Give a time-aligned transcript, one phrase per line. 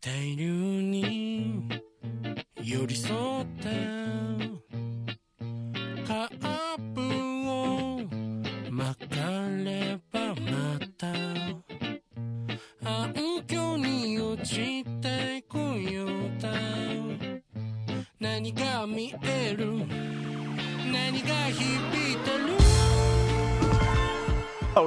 [0.00, 1.68] 大量に
[2.62, 3.87] 寄り添って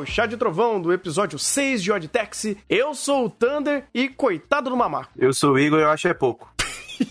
[0.02, 2.58] O Chá de Trovão do episódio 6 de Odd Taxi.
[2.68, 5.12] Eu sou o Thunder e coitado do mamaco.
[5.16, 6.52] Eu sou o Igor e eu acho é pouco.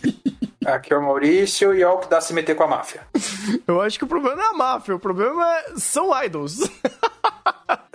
[0.66, 3.02] Aqui é o Maurício e é o que dá se meter com a máfia.
[3.64, 5.74] Eu acho que o problema não é a máfia, o problema é...
[5.76, 6.58] são idols.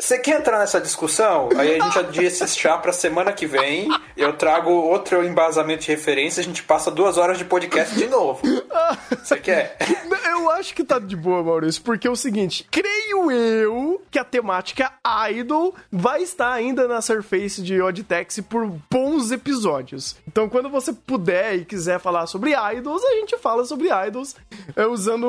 [0.05, 1.50] Você quer entrar nessa discussão?
[1.58, 3.90] Aí a gente adia esse chá pra semana que vem.
[4.16, 6.41] Eu trago outro embasamento de referência.
[6.41, 8.40] A gente passa duas horas de podcast de novo.
[9.09, 9.76] Você quer?
[10.30, 14.23] Eu acho que tá de boa, Maurício, porque é o seguinte: creio eu que a
[14.23, 14.91] temática
[15.31, 20.16] Idol vai estar ainda na Surface de Odd Taxi por bons episódios.
[20.35, 24.36] Então, quando você puder e quiser falar sobre idols, a gente fala sobre idols
[24.75, 25.25] é, usando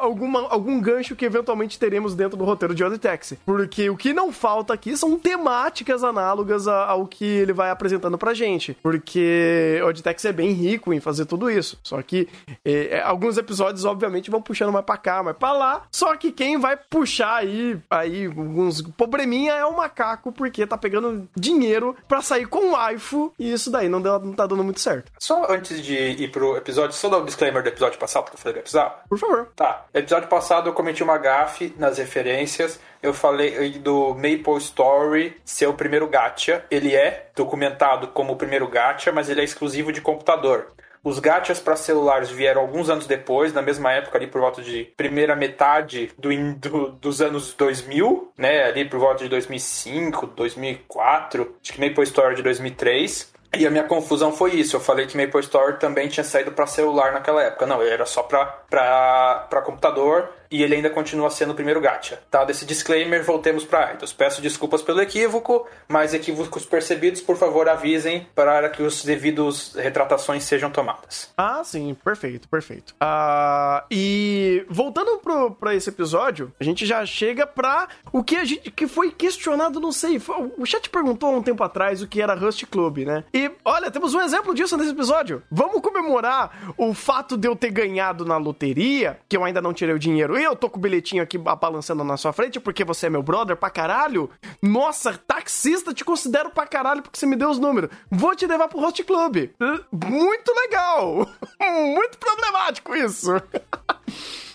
[0.00, 3.38] alguma, algum gancho que eventualmente teremos dentro do roteiro de Odd Taxi.
[3.46, 8.34] Porque o que não falta aqui são temáticas análogas ao que ele vai apresentando pra
[8.34, 8.76] gente.
[8.82, 11.78] Porque Odd Taxi é bem rico em fazer tudo isso.
[11.84, 12.26] Só que
[12.64, 15.82] é, é, alguns episódios, obviamente, vão puxando mais pra cá, mais pra lá.
[15.92, 21.28] Só que quem vai puxar aí, aí alguns probleminha é o macaco, porque tá pegando
[21.36, 23.32] dinheiro pra sair com o waifu.
[23.38, 25.12] E isso daí não, deu- não tá dando muito certo.
[25.18, 28.38] Só antes de ir pro episódio, só dar um disclaimer do episódio passado que eu
[28.38, 28.94] falei que precisava.
[29.08, 29.52] Por favor.
[29.54, 32.80] Tá, episódio passado eu cometi uma gafe nas referências.
[33.02, 36.64] Eu falei do Maple Story ser o primeiro gacha.
[36.70, 40.72] Ele é documentado como o primeiro gacha, mas ele é exclusivo de computador.
[41.02, 44.84] Os gachas para celulares vieram alguns anos depois, na mesma época, ali por volta de
[44.96, 48.64] primeira metade do, do- dos anos 2000, né?
[48.64, 53.33] Ali por volta de 2005, 2004, acho que Maple Story de 2003.
[53.56, 54.76] E a minha confusão foi isso.
[54.76, 57.66] Eu falei que Maple Story também tinha saído para celular naquela época.
[57.66, 62.20] Não, era só para computador e ele ainda continua sendo o primeiro gacha.
[62.30, 64.12] Dado esse disclaimer, voltemos para Idols.
[64.12, 70.44] Peço desculpas pelo equívoco, mas equívocos percebidos, por favor, avisem para que os devidos retratações
[70.44, 71.32] sejam tomadas.
[71.36, 72.94] Ah, sim, perfeito, perfeito.
[73.00, 78.44] Ah, e voltando pro, pra esse episódio, a gente já chega pra o que a
[78.44, 80.18] gente que foi questionado, não sei.
[80.18, 83.24] foi- o chat perguntou há um tempo atrás o que era Rust Club, né?
[83.34, 85.42] E olha, temos um exemplo disso nesse episódio.
[85.50, 89.94] Vamos comemorar o fato de eu ter ganhado na loteria, que eu ainda não tirei
[89.94, 93.10] o dinheiro, eu tô com o bilhetinho aqui balançando na sua frente, porque você é
[93.10, 94.30] meu brother pra caralho.
[94.62, 97.90] Nossa, taxista, te considero pra caralho porque você me deu os números.
[98.10, 99.50] Vou te levar pro Host Club.
[99.92, 101.28] Muito legal.
[101.60, 103.32] Muito problemático isso.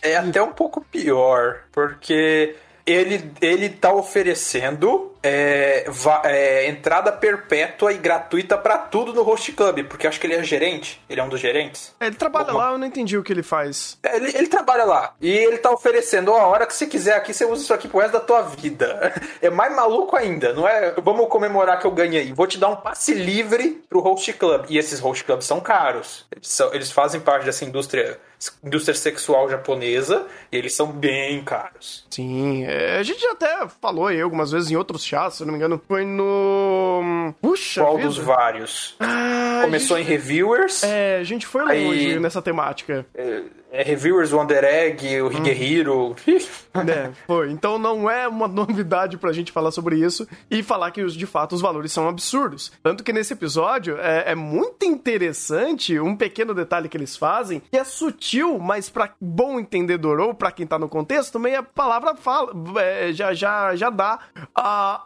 [0.02, 2.56] É até um pouco pior, porque
[2.86, 5.86] ele, ele tá oferecendo é,
[6.24, 10.36] é, entrada perpétua e gratuita pra tudo no Host Club, porque eu acho que ele
[10.36, 11.94] é gerente, ele é um dos gerentes.
[12.00, 13.98] Ele trabalha Alguma- lá, eu não entendi o que ele faz.
[14.04, 17.16] É, Ele, ele trabalha lá e ele tá oferecendo, ó, a hora que você quiser
[17.16, 19.14] aqui, você usa isso aqui pro resto da tua vida.
[19.42, 20.94] É mais maluco ainda, não é?
[21.02, 22.34] Vamos comemorar que eu ganhei.
[22.34, 24.66] Vou te dar um passe livre pro Host Club.
[24.68, 26.26] E esses Host Clubs são caros.
[26.36, 28.20] Eles, são- eles fazem parte dessa indústria,
[28.64, 32.06] indústria sexual japonesa e eles são bem caros.
[32.10, 35.52] Sim, é, a gente já até falou aí algumas vezes em outros chats, se não
[35.52, 35.82] me engano.
[35.88, 37.34] Foi no.
[37.42, 38.08] Puxa, Qual vida.
[38.08, 38.96] dos vários?
[39.00, 40.84] Ah, Começou gente- em Reviewers.
[40.84, 43.06] É, a gente foi longe Aí- nessa temática.
[43.14, 43.42] É,
[43.72, 46.16] Reviewers, Wonder Egg, o Higehiro.
[46.88, 47.52] É, foi.
[47.52, 51.56] Então não é uma novidade pra gente falar sobre isso e falar que, de fato,
[51.56, 52.72] os valores são absurdos.
[52.84, 57.76] Tanto que nesse episódio é, é muito interessante um pequeno detalhe que eles fazem, que
[57.76, 62.16] é sutil, mas pra bom entendedor ou pra quem tá no contexto, também a palavra
[62.16, 64.20] fala, é, já, já, já dá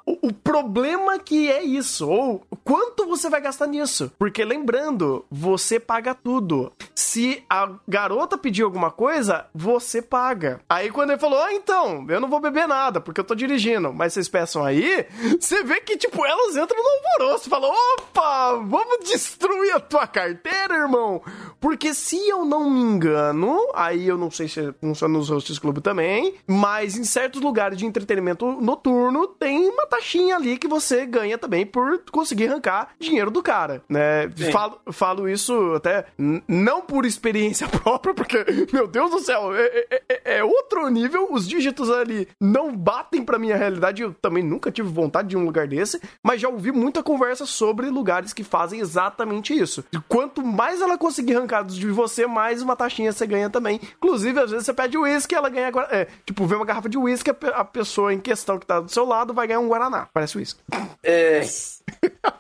[0.05, 4.11] o, o problema que é isso, ou quanto você vai gastar nisso.
[4.19, 6.71] Porque lembrando, você paga tudo.
[6.93, 10.59] Se a garota pedir alguma coisa, você paga.
[10.69, 13.93] Aí quando ele falou, ah, então, eu não vou beber nada, porque eu tô dirigindo,
[13.93, 15.05] mas vocês peçam aí,
[15.39, 20.75] você vê que, tipo, elas entram no alvoroço, falam, opa, vamos destruir a tua carteira,
[20.75, 21.21] irmão.
[21.59, 25.79] Porque se eu não me engano, aí eu não sei se funciona nos hosts club
[25.79, 31.37] também, mas em certos lugares de entretenimento noturno tem uma taxinha ali que você ganha
[31.37, 34.29] também por conseguir arrancar dinheiro do cara, né?
[34.35, 34.51] Sim.
[34.51, 36.05] Falo, falo isso até
[36.47, 41.27] não por experiência própria, porque, meu Deus do céu, é, é- é- é outro nível,
[41.31, 45.45] os dígitos ali não batem pra minha realidade, eu também nunca tive vontade de um
[45.45, 49.83] lugar desse, mas já ouvi muita conversa sobre lugares que fazem exatamente isso.
[49.91, 53.79] E quanto mais ela conseguir arrancar de você, mais uma taxinha você ganha também.
[53.97, 55.71] Inclusive, às vezes você pede uísque, ela ganha.
[55.89, 59.05] É, tipo, vê uma garrafa de uísque, a pessoa em questão que tá do seu
[59.05, 60.07] lado vai ganhar um Guaraná.
[60.13, 60.59] Parece uísque.
[61.03, 61.41] É,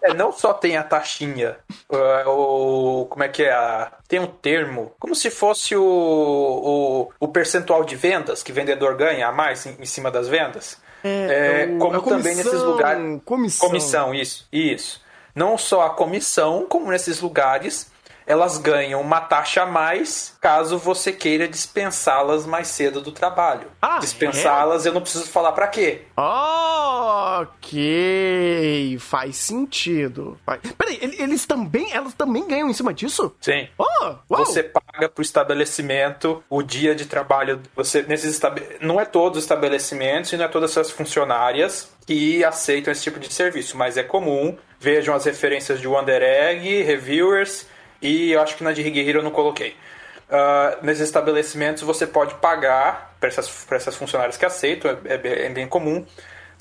[0.01, 1.57] É, não só tem a taxinha,
[1.89, 3.51] uh, o, como é que é?
[3.51, 8.55] A, tem um termo, como se fosse o, o, o percentual de vendas que o
[8.55, 10.77] vendedor ganha a mais em, em cima das vendas.
[11.03, 13.21] É, é, como também nesses lugares.
[13.25, 13.67] Comissão.
[13.67, 15.01] Comissão, isso, isso.
[15.35, 17.91] Não só a comissão, como nesses lugares
[18.25, 23.67] elas ganham uma taxa a mais caso você queira dispensá-las mais cedo do trabalho.
[23.81, 24.89] Ah, Dispensá-las, é?
[24.89, 26.01] eu não preciso falar para quê.
[27.63, 30.37] Ok, faz sentido.
[30.77, 33.33] Peraí, eles também, elas também ganham em cima disso?
[33.41, 33.67] Sim.
[33.77, 37.61] Oh, você paga pro estabelecimento o dia de trabalho.
[37.75, 38.39] Você nesses
[38.81, 43.19] não é todos os estabelecimentos e não é todas as funcionárias que aceitam esse tipo
[43.19, 44.57] de serviço, mas é comum.
[44.79, 47.65] Vejam as referências de Wonder Egg, Reviewers
[48.03, 49.75] e eu acho que na de Higueira eu não coloquei.
[50.29, 55.49] Uh, nesses estabelecimentos você pode pagar para essas, essas funcionárias que aceitam, é, é, é
[55.49, 56.05] bem comum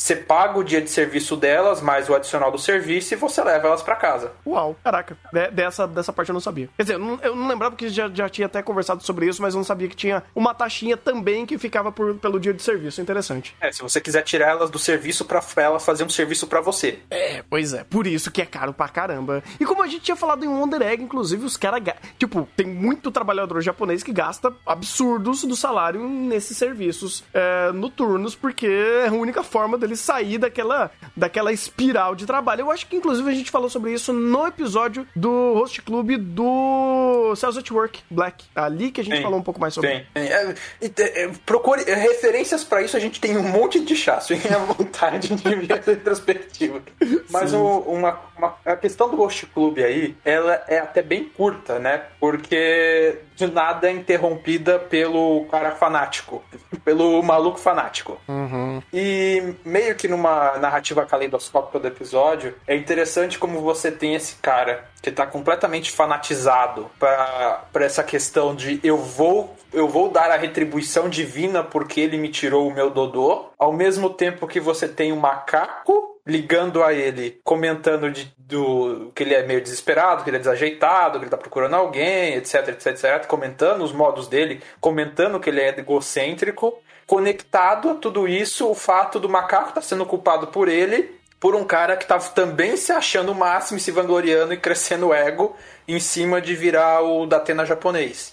[0.02, 3.68] você paga o dia de serviço delas, mais o adicional do serviço, e você leva
[3.68, 4.32] elas para casa.
[4.44, 5.16] Uau, caraca.
[5.52, 6.68] dessa, dessa parte eu não sabia.
[6.76, 9.40] Quer dizer, eu não, eu não lembrava que já, já tinha até conversado sobre isso,
[9.40, 12.60] mas eu não sabia que tinha uma taxinha também que ficava por, pelo dia de
[12.62, 13.00] serviço.
[13.00, 13.54] Interessante.
[13.60, 16.98] É, se você quiser tirar elas do serviço pra ela fazer um serviço para você.
[17.08, 17.84] É, pois é.
[17.84, 19.40] Por isso que é caro pra caramba.
[19.60, 21.80] E como a gente tinha falado em Wonder Egg, inclusive, os caras.
[22.18, 28.66] Tipo, tem muito trabalhador japonês que gasta absurdos do salário nesses serviços é, noturnos, porque
[28.66, 32.62] é a única forma deles ele sair daquela, daquela espiral de trabalho.
[32.62, 37.34] Eu acho que, inclusive, a gente falou sobre isso no episódio do Host Club do
[37.36, 38.44] Cells at Work Black.
[38.54, 39.90] Ali que a gente sim, falou um pouco mais sobre.
[39.90, 40.04] Sim.
[40.14, 40.54] É,
[40.98, 44.34] é, procure referências para isso, a gente tem um monte de chasso.
[44.34, 46.80] Fiquem à vontade de ver essa retrospectiva.
[47.30, 51.78] Mas o, uma, uma, a questão do Host Club aí, ela é até bem curta,
[51.78, 52.02] né?
[52.18, 56.42] Porque de nada é interrompida pelo cara fanático,
[56.84, 58.18] pelo maluco fanático.
[58.28, 58.82] Uhum.
[58.92, 64.84] E meio que numa narrativa calendoscópica do episódio, é interessante como você tem esse cara
[65.00, 71.08] que tá completamente fanatizado para essa questão de eu vou eu vou dar a retribuição
[71.08, 75.16] divina porque ele me tirou o meu dodô, ao mesmo tempo que você tem um
[75.16, 80.40] macaco ligando a ele, comentando de, do que ele é meio desesperado, que ele é
[80.40, 85.50] desajeitado, que ele tá procurando alguém, etc, etc, etc, comentando os modos dele, comentando que
[85.50, 90.68] ele é egocêntrico, conectado a tudo isso, o fato do macaco tá sendo culpado por
[90.68, 95.08] ele, por um cara que tava também se achando o máximo, se vangloriando e crescendo
[95.08, 95.56] o ego
[95.88, 98.32] em cima de virar o Datena japonês.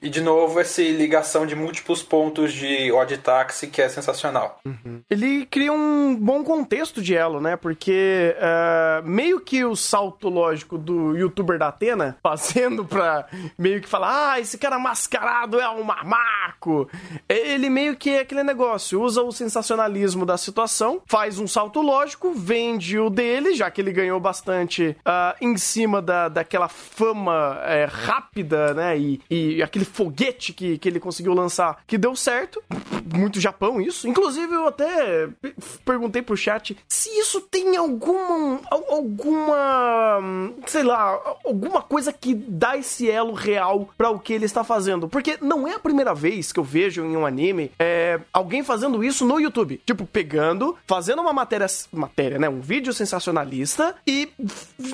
[0.00, 4.60] E de novo, essa ligação de múltiplos pontos de odd taxi que é sensacional.
[4.64, 5.00] Uhum.
[5.10, 7.56] Ele cria um bom contexto de elo, né?
[7.56, 13.26] Porque uh, meio que o salto lógico do youtuber da Atena, fazendo pra
[13.58, 16.88] meio que falar, ah, esse cara mascarado é um mamaco.
[17.28, 22.32] Ele meio que é aquele negócio, usa o sensacionalismo da situação, faz um salto lógico,
[22.34, 27.84] vende o dele, já que ele ganhou bastante uh, em cima da, daquela fama é,
[27.84, 28.98] rápida, né?
[28.98, 32.62] E, e aquele foguete que, que ele conseguiu lançar que deu certo.
[33.14, 34.08] Muito Japão isso.
[34.08, 35.28] Inclusive, eu até
[35.84, 38.60] perguntei pro chat se isso tem alguma.
[38.70, 40.20] alguma.
[40.66, 45.08] sei lá, alguma coisa que dá esse elo real para o que ele está fazendo.
[45.08, 49.04] Porque não é a primeira vez que eu vejo em um anime é, alguém fazendo
[49.04, 49.80] isso no YouTube.
[49.86, 51.66] Tipo, pegando, fazendo uma matéria.
[51.92, 52.48] matéria, né?
[52.48, 54.28] Um vídeo sensacionalista e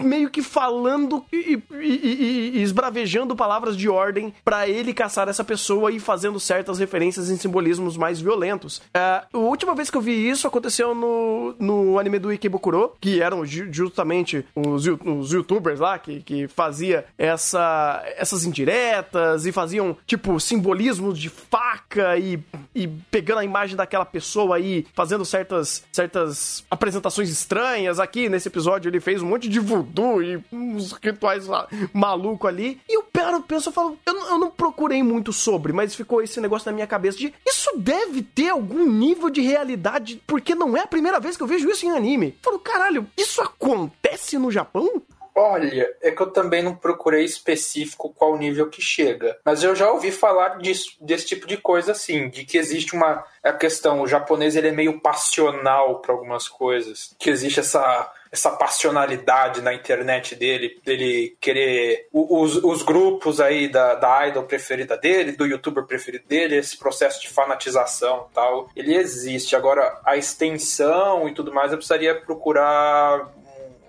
[0.03, 5.29] meio que falando e, e, e, e esbravejando palavras de ordem para ele ele caçar
[5.29, 8.79] essa pessoa e fazendo certas referências em simbolismos mais violentos.
[8.79, 13.23] Uh, a última vez que eu vi isso aconteceu no, no anime do Ikebukuro, que
[13.23, 20.39] eram justamente os, os youtubers lá que, que fazia essa, essas indiretas e faziam, tipo,
[20.39, 22.39] simbolismos de faca e,
[22.75, 27.99] e pegando a imagem daquela pessoa aí, fazendo certas, certas apresentações estranhas.
[27.99, 31.47] Aqui nesse episódio ele fez um monte de voodoo e uns rituais
[31.93, 32.81] maluco ali.
[32.89, 36.41] E eu paro, penso, eu falo, eu, eu não procurei muito sobre, mas ficou esse
[36.41, 40.81] negócio na minha cabeça de isso deve ter algum nível de realidade, porque não é
[40.81, 42.37] a primeira vez que eu vejo isso em anime.
[42.43, 45.03] Falo, caralho, isso acontece no Japão?
[45.35, 49.39] Olha, é que eu também não procurei específico qual nível que chega.
[49.45, 53.25] Mas eu já ouvi falar disso, desse tipo de coisa assim, de que existe uma
[53.43, 58.51] a questão, o japonês ele é meio passional para algumas coisas, que existe essa essa
[58.51, 65.33] passionalidade na internet dele, dele querer os, os grupos aí da, da idol preferida dele,
[65.33, 69.55] do youtuber preferido dele, esse processo de fanatização tal, ele existe.
[69.55, 73.31] Agora, a extensão e tudo mais, eu precisaria procurar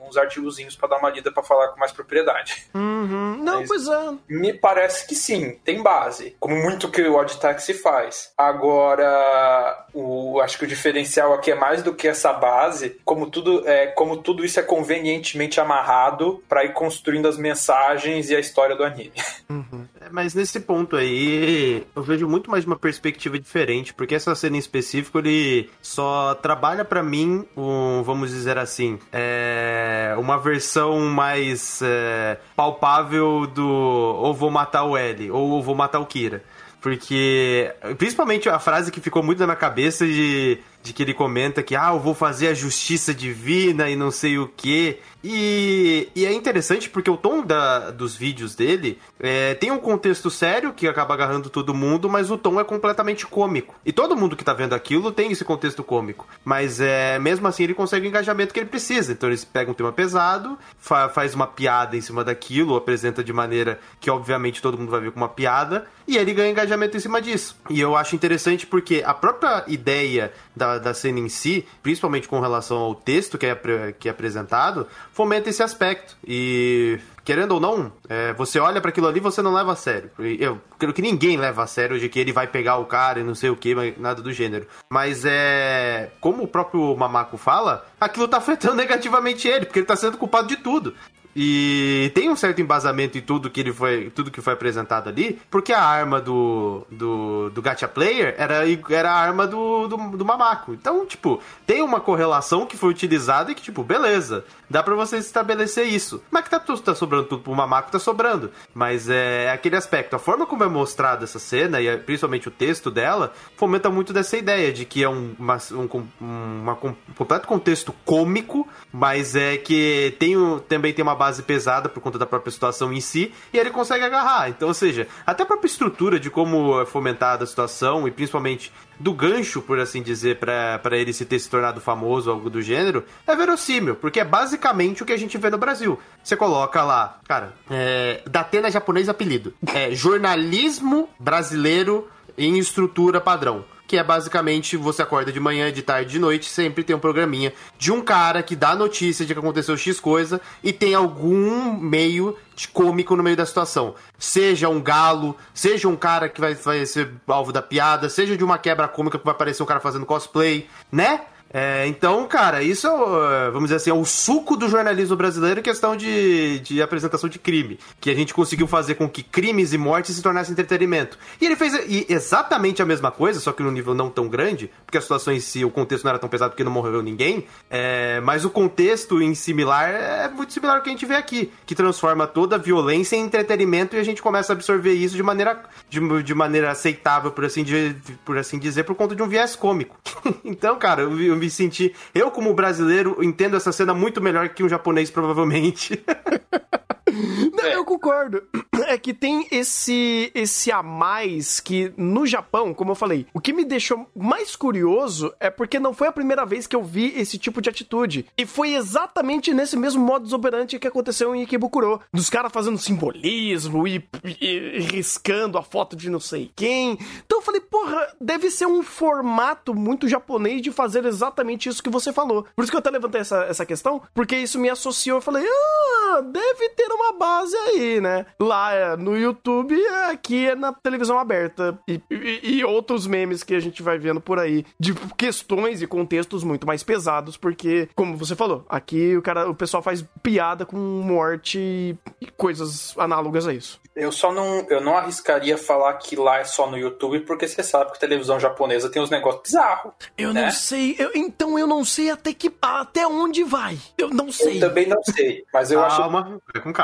[0.08, 2.66] uns artigozinhos para dar uma lida para falar com mais propriedade.
[2.74, 3.38] Uhum.
[3.44, 4.14] Não, Mas- pois é.
[4.28, 6.36] Me parece que sim, tem base.
[6.40, 8.32] Como muito que o Odd Taxi faz.
[8.38, 13.68] Agora, o, acho que o diferencial aqui é mais do que essa base, como tudo,
[13.68, 18.76] é, como tudo isso é convenientemente amarrado para ir construindo as mensagens e a história
[18.76, 19.14] do anime.
[19.50, 24.56] É, Mas nesse ponto aí, eu vejo muito mais uma perspectiva diferente, porque essa cena
[24.56, 31.82] em específico, ele só trabalha pra mim, um, vamos dizer assim, é, uma versão mais
[31.82, 36.44] é, palpável do ou vou matar o L, ou vou matar o Kira.
[36.84, 41.64] Porque, principalmente a frase que ficou muito na minha cabeça de, de que ele comenta
[41.64, 45.00] que, ah, eu vou fazer a justiça divina e não sei o quê.
[45.24, 50.30] E, e é interessante porque o tom da, dos vídeos dele é, tem um contexto
[50.30, 53.74] sério que acaba agarrando todo mundo, mas o tom é completamente cômico.
[53.86, 56.28] E todo mundo que tá vendo aquilo tem esse contexto cômico.
[56.44, 59.14] Mas é, mesmo assim ele consegue o engajamento que ele precisa.
[59.14, 63.32] Então eles pegam um tema pesado, fa- faz uma piada em cima daquilo, apresenta de
[63.32, 67.00] maneira que obviamente todo mundo vai ver como uma piada, e ele ganha engajamento em
[67.00, 67.56] cima disso.
[67.70, 72.40] E eu acho interessante porque a própria ideia da, da cena em si, principalmente com
[72.40, 73.56] relação ao texto que é,
[73.98, 76.16] que é apresentado, fomenta esse aspecto.
[76.26, 80.12] E querendo ou não, é, você olha para aquilo ali você não leva a sério.
[80.40, 83.24] Eu creio que ninguém leva a sério de que ele vai pegar o cara e
[83.24, 84.68] não sei o que, nada do gênero.
[84.90, 86.12] Mas é.
[86.20, 90.48] Como o próprio Mamaco fala, aquilo tá afetando negativamente ele, porque ele tá sendo culpado
[90.48, 90.94] de tudo.
[91.36, 95.40] E tem um certo embasamento em tudo que ele foi, tudo que foi apresentado ali,
[95.50, 100.26] porque a arma do do, do Gacha Player era, era a arma do, do, do
[100.26, 100.74] Mamaco.
[100.74, 105.18] Então, tipo, tem uma correlação que foi utilizada e que, tipo, beleza, dá pra você
[105.18, 106.22] estabelecer isso.
[106.30, 108.52] Mas que tá, tá sobrando tudo pro Mamaco, tá sobrando.
[108.74, 112.52] Mas é aquele aspecto, a forma como é mostrada essa cena, e é, principalmente o
[112.52, 117.48] texto dela, fomenta muito dessa ideia de que é um, uma, um, uma um completo
[117.48, 120.34] contexto cômico, mas é que tem
[120.68, 124.04] também tem uma base pesada por conta da própria situação em si, e ele consegue
[124.04, 124.50] agarrar.
[124.50, 128.74] Então, ou seja, até a própria estrutura de como é fomentada a situação, e principalmente
[129.00, 133.06] do gancho, por assim dizer, pra ele se ter se tornado famoso, algo do gênero,
[133.26, 135.98] é verossímil, porque é basicamente o que a gente vê no Brasil.
[136.22, 143.64] Você coloca lá, cara, é, Datena japonês apelido, é jornalismo brasileiro em estrutura padrão.
[143.94, 147.54] Que é basicamente você acorda de manhã, de tarde, de noite, sempre tem um programinha
[147.78, 152.36] de um cara que dá notícia de que aconteceu X coisa e tem algum meio
[152.56, 153.94] de cômico no meio da situação.
[154.18, 158.44] Seja um galo, seja um cara que vai, vai ser alvo da piada, seja de
[158.44, 161.22] uma quebra cômica que vai aparecer um cara fazendo cosplay, né?
[161.54, 165.60] É, então, cara, isso é, o, vamos dizer assim, é o suco do jornalismo brasileiro
[165.60, 167.78] em questão de, de apresentação de crime.
[168.02, 171.18] Que a gente conseguiu fazer com que crimes e mortes se tornassem entretenimento.
[171.40, 171.74] E ele fez
[172.10, 175.40] exatamente a mesma coisa, só que num nível não tão grande, porque a situação em
[175.40, 177.46] si, o contexto não era tão pesado porque não morreu ninguém.
[177.70, 181.52] é, mas o contexto em similar é muito similar ao que a gente vê aqui,
[181.66, 185.22] que transforma toda a violência em entretenimento e a gente começa a absorver isso de
[185.22, 187.96] maneira, de, de maneira aceitável, por assim, de-
[188.26, 189.96] por assim dizer, por conta de um viés cômico.
[190.44, 191.94] então, cara, eu, me- eu me senti.
[192.14, 196.04] Eu, como brasileiro, entendo essa cena muito melhor que um japonês, provavelmente.
[197.54, 198.44] Não, eu concordo.
[198.86, 203.54] É que tem esse esse a mais que no Japão, como eu falei, o que
[203.54, 207.38] me deixou mais curioso é porque não foi a primeira vez que eu vi esse
[207.38, 208.26] tipo de atitude.
[208.38, 212.02] E foi exatamente nesse mesmo modus operandi que aconteceu em Ikebukuro.
[212.12, 214.04] Dos caras fazendo simbolismo e,
[214.42, 216.98] e- e riscando a foto de não sei quem.
[217.26, 221.90] Então eu falei, porra, deve ser um formato muito japonês de fazer exatamente isso que
[221.90, 222.46] você falou.
[222.54, 225.20] Por isso que eu até levantei essa, essa questão, porque isso me associou.
[225.20, 228.26] Eu falei, ah, deve ter uma base aí, né?
[228.40, 231.78] Lá é no YouTube, é, aqui é na televisão aberta.
[231.88, 235.88] E, e- e outros memes que a gente vai vendo por aí, de questões e
[235.88, 240.66] contextos muito mais pesados, porque, como você falou, aqui o cara, o pessoal faz piada
[240.66, 243.82] com morte e e coisas análogas a isso.
[243.96, 247.62] Eu só não, eu não arriscaria falar que lá é só no YouTube, porque você
[247.62, 249.94] sabe que a televisão japonesa tem uns negócios bizarros.
[250.18, 250.44] Eu né?
[250.46, 253.78] não sei, eu- então eu não sei até que até onde vai.
[253.98, 254.58] Eu não sei.
[254.58, 256.83] Eu também não sei, mas eu acho calma, vai com calma.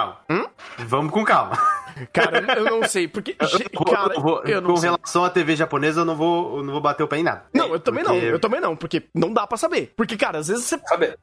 [0.80, 1.58] Vamos com calma.
[2.14, 4.90] Cara, eu não sei, porque Eu cara, eu vou- eu não com sei.
[4.90, 7.44] relação à TV japonesa, eu não vou, eu não vou bater o pé em nada.
[7.54, 9.92] Não, eu também Porque- não, eu também não, porque não dá pra saber.
[9.98, 10.80] Porque, cara, às vezes você.
[10.88, 11.14] Sabe?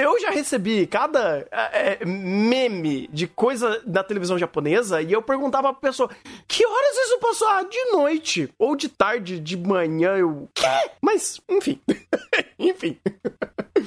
[0.00, 5.72] Eu já recebi cada é, é, meme de coisa da televisão japonesa e eu perguntava
[5.72, 6.08] pra pessoa:
[6.46, 7.48] que horas isso passou?
[7.48, 8.52] Ah, de noite.
[8.56, 10.16] Ou de tarde, de manhã.
[10.16, 10.48] Eu.
[10.54, 10.66] Quê?
[11.02, 11.80] Mas, enfim.
[12.58, 12.96] enfim.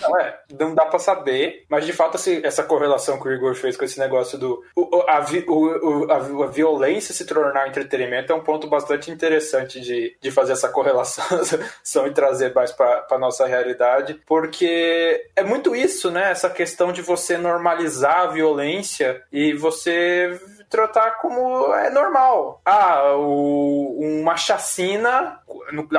[0.02, 3.56] Não, é, não dá pra saber, mas de fato assim, essa correlação que o Igor
[3.56, 4.64] fez com esse negócio do.
[4.76, 9.80] O, a, vi, o, a, a, violência se tornar entretenimento é um ponto bastante interessante
[9.80, 15.76] de, de fazer essa correlação e trazer mais pra, pra nossa realidade, porque é muito
[15.76, 16.32] isso, né?
[16.32, 20.40] Essa questão de você normalizar a violência e você
[20.74, 22.60] tratar como é normal.
[22.66, 25.40] Ah, o, uma chacina,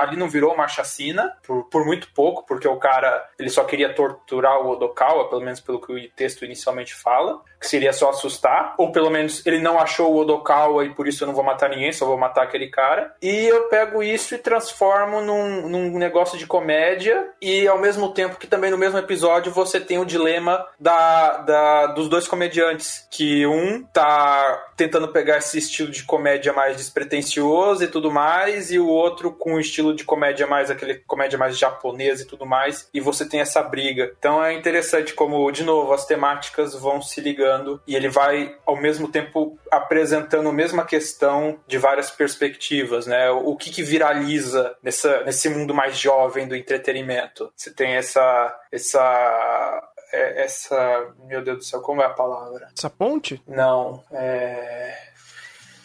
[0.01, 3.95] ali não virou uma chacina, por, por muito pouco, porque o cara ele só queria
[3.95, 8.75] torturar o Odokawa, pelo menos pelo que o texto inicialmente fala, que seria só assustar,
[8.77, 11.71] ou pelo menos ele não achou o Odokawa e por isso eu não vou matar
[11.71, 13.15] ninguém, só vou matar aquele cara.
[13.23, 18.37] E eu pego isso e transformo num, num negócio de comédia, e ao mesmo tempo
[18.37, 23.47] que também no mesmo episódio você tem o dilema da, da, dos dois comediantes, que
[23.47, 28.87] um tá tentando pegar esse estilo de comédia mais despretensioso e tudo mais, e o
[28.87, 33.01] outro com um estilo de comédia mais aquele comédia mais japonesa e tudo mais, e
[33.01, 34.13] você tem essa briga.
[34.19, 38.77] Então é interessante como, de novo, as temáticas vão se ligando e ele vai ao
[38.77, 43.31] mesmo tempo apresentando a mesma questão de várias perspectivas, né?
[43.31, 47.53] O que, que viraliza nessa, nesse mundo mais jovem do entretenimento?
[47.57, 51.13] Você tem essa essa é, essa.
[51.27, 52.69] Meu Deus do céu, como é a palavra?
[52.77, 53.43] Essa ponte?
[53.47, 54.03] Não.
[54.11, 54.97] É.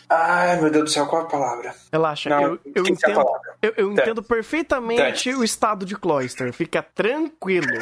[0.10, 1.76] Ai, meu Deus do céu, qual é a palavra?
[1.92, 3.24] Relaxa, Não, eu, eu entendo,
[3.62, 6.52] eu, eu entendo perfeitamente o estado de Cloyster.
[6.52, 7.78] Fica tranquilo.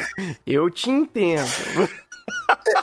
[0.46, 1.48] Eu te entendo.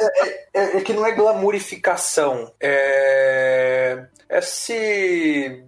[0.01, 2.51] É, é, é, é, que não é glamourificação.
[2.59, 4.07] É.
[4.27, 5.63] É se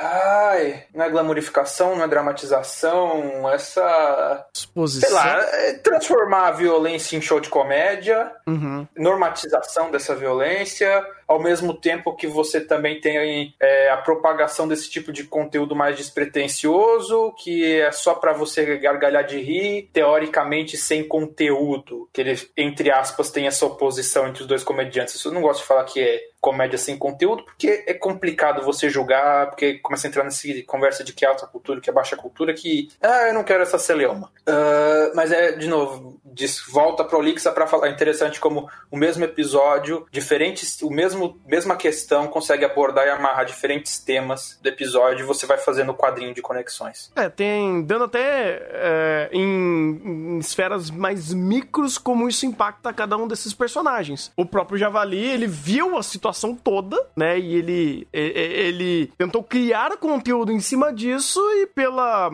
[0.00, 4.46] Ai, não é glamorificação, não é dramatização, essa.
[4.54, 5.08] Exposição.
[5.08, 8.86] Sei lá, é transformar a violência em show de comédia, uhum.
[8.96, 15.12] normatização dessa violência, ao mesmo tempo que você também tem é, a propagação desse tipo
[15.12, 22.08] de conteúdo mais despretensioso, que é só para você gargalhar de rir, teoricamente sem conteúdo,
[22.12, 25.22] que ele, entre aspas, tem essa oposição entre os dois comediantes.
[25.22, 29.50] Eu não gosto de falar que é comédia sem conteúdo, porque é complicado você julgar,
[29.50, 32.54] porque começa a entrar nessa conversa de que é alta cultura, que é baixa cultura,
[32.54, 34.30] que, ah, eu não quero essa celeuma.
[34.48, 38.96] Uh, mas é, de novo, diz, volta pro Lixa para falar, é interessante como o
[38.96, 45.26] mesmo episódio, diferentes, o mesmo mesma questão consegue abordar e amarrar diferentes temas do episódio
[45.26, 47.10] você vai fazendo o quadrinho de conexões.
[47.14, 47.82] É, tem.
[47.84, 54.32] dando até é, em, em, esferas mais micros como isso impacta cada um desses personagens.
[54.36, 57.38] O próprio Javali, ele viu a situação toda, né?
[57.38, 62.30] E ele, ele tentou criar conteúdo em cima disso e pela,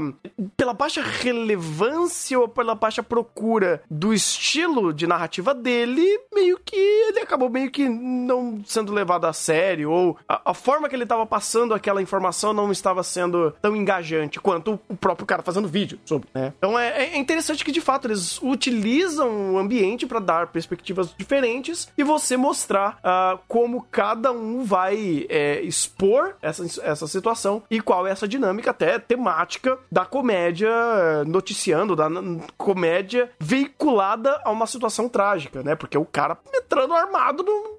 [0.57, 7.21] pela baixa relevância ou pela baixa procura do estilo de narrativa dele, meio que ele
[7.21, 11.27] acabou meio que não sendo levado a sério, ou a, a forma que ele estava
[11.27, 16.29] passando aquela informação não estava sendo tão engajante quanto o próprio cara fazendo vídeo sobre,
[16.35, 16.53] né?
[16.59, 21.89] Então é, é interessante que de fato eles utilizam o ambiente para dar perspectivas diferentes
[21.97, 28.07] e você mostrar uh, como cada um vai é, expor essa, essa situação e qual
[28.07, 30.71] é essa dinâmica até temática da comédia
[31.27, 32.09] noticiando, da
[32.57, 33.31] comédia
[33.79, 35.75] veiculada a uma situação trágica, né?
[35.75, 37.74] Porque o cara entrando armado num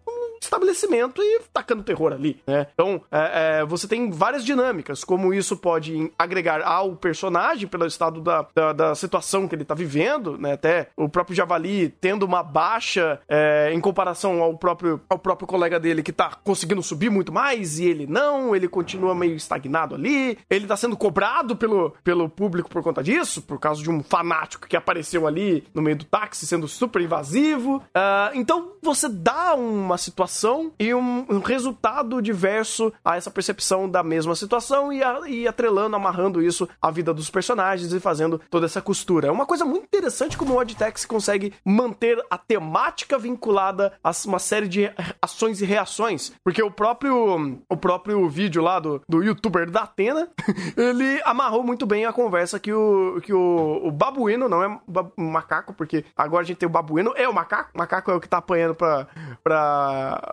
[0.45, 2.67] estabelecimento e tacando terror ali, né?
[2.73, 8.21] Então, é, é, você tem várias dinâmicas, como isso pode agregar ao personagem pelo estado
[8.21, 10.53] da, da, da, situação que ele tá vivendo, né?
[10.53, 15.79] Até o próprio Javali tendo uma baixa é, em comparação ao próprio, ao próprio colega
[15.79, 20.37] dele que tá conseguindo subir muito mais e ele não, ele continua meio estagnado ali,
[20.49, 24.67] ele tá sendo cobrado pelo, pelo público por conta disso, por causa de um fanático
[24.67, 27.77] que apareceu ali no meio do táxi sendo super invasivo.
[27.77, 30.34] Uh, então, você dá uma situação
[30.79, 35.95] e um, um, resultado diverso a essa percepção da mesma situação e, a, e atrelando,
[35.95, 39.27] amarrando isso à vida dos personagens e fazendo toda essa costura.
[39.27, 44.39] É uma coisa muito interessante como o Oddtex consegue manter a temática vinculada a uma
[44.39, 49.69] série de ações e reações, porque o próprio o próprio vídeo lá do, do youtuber
[49.69, 50.29] da Atena,
[50.77, 54.79] ele amarrou muito bem a conversa que o, que o, o babuíno, não é
[55.17, 58.19] macaco, porque agora a gente tem o babuíno, é o macaco, o macaco é o
[58.19, 59.07] que tá apanhando pra,
[59.43, 60.24] pra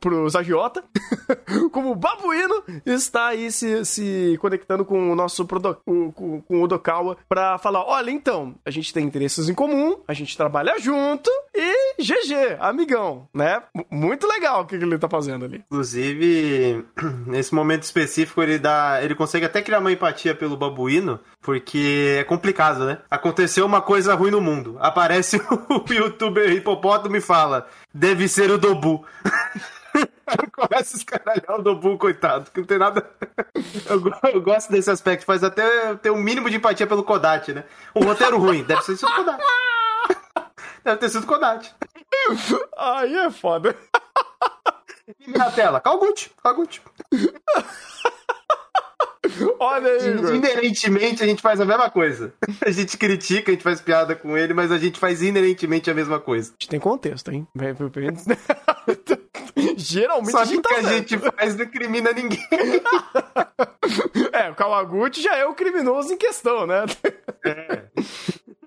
[0.00, 0.82] pros agiota,
[1.72, 6.62] como o Babuíno está aí se, se conectando com o nosso prodo, com, com, o
[6.62, 11.30] Odokawa para falar: olha, então, a gente tem interesses em comum, a gente trabalha junto
[11.54, 13.62] e GG, amigão, né?
[13.90, 15.64] Muito legal o que ele tá fazendo ali.
[15.66, 16.84] Inclusive,
[17.26, 19.02] nesse momento específico, ele dá.
[19.02, 22.98] Ele consegue até criar uma empatia pelo babuíno, porque é complicado, né?
[23.10, 24.76] Aconteceu uma coisa ruim no mundo.
[24.80, 29.04] Aparece o youtuber hipopótamo e fala: deve ser o Dobu.
[30.52, 33.08] Começa a escaralhar o Dobu, coitado, que não tem nada.
[33.88, 37.64] Eu, eu, gosto desse aspecto, faz até ter um mínimo de empatia pelo Kodachi, né?
[37.94, 39.42] Um roteiro ruim, deve ser o Kodachi.
[40.86, 41.72] Deve ter sido Kodachi.
[42.76, 43.76] Aí é foda.
[45.26, 46.82] Minha tela, Calgut, Calgut.
[49.58, 50.34] Olha aí, Igor.
[50.34, 52.32] Inerentemente a gente faz a mesma coisa.
[52.64, 55.94] A gente critica, a gente faz piada com ele, mas a gente faz inerentemente a
[55.94, 56.50] mesma coisa.
[56.50, 57.46] A gente tem contexto, hein?
[59.76, 61.08] Geralmente Só a gente que tá que a certo.
[61.08, 62.38] gente faz não crimina ninguém.
[64.32, 66.84] É, o Kawaguchi já é o criminoso em questão, né?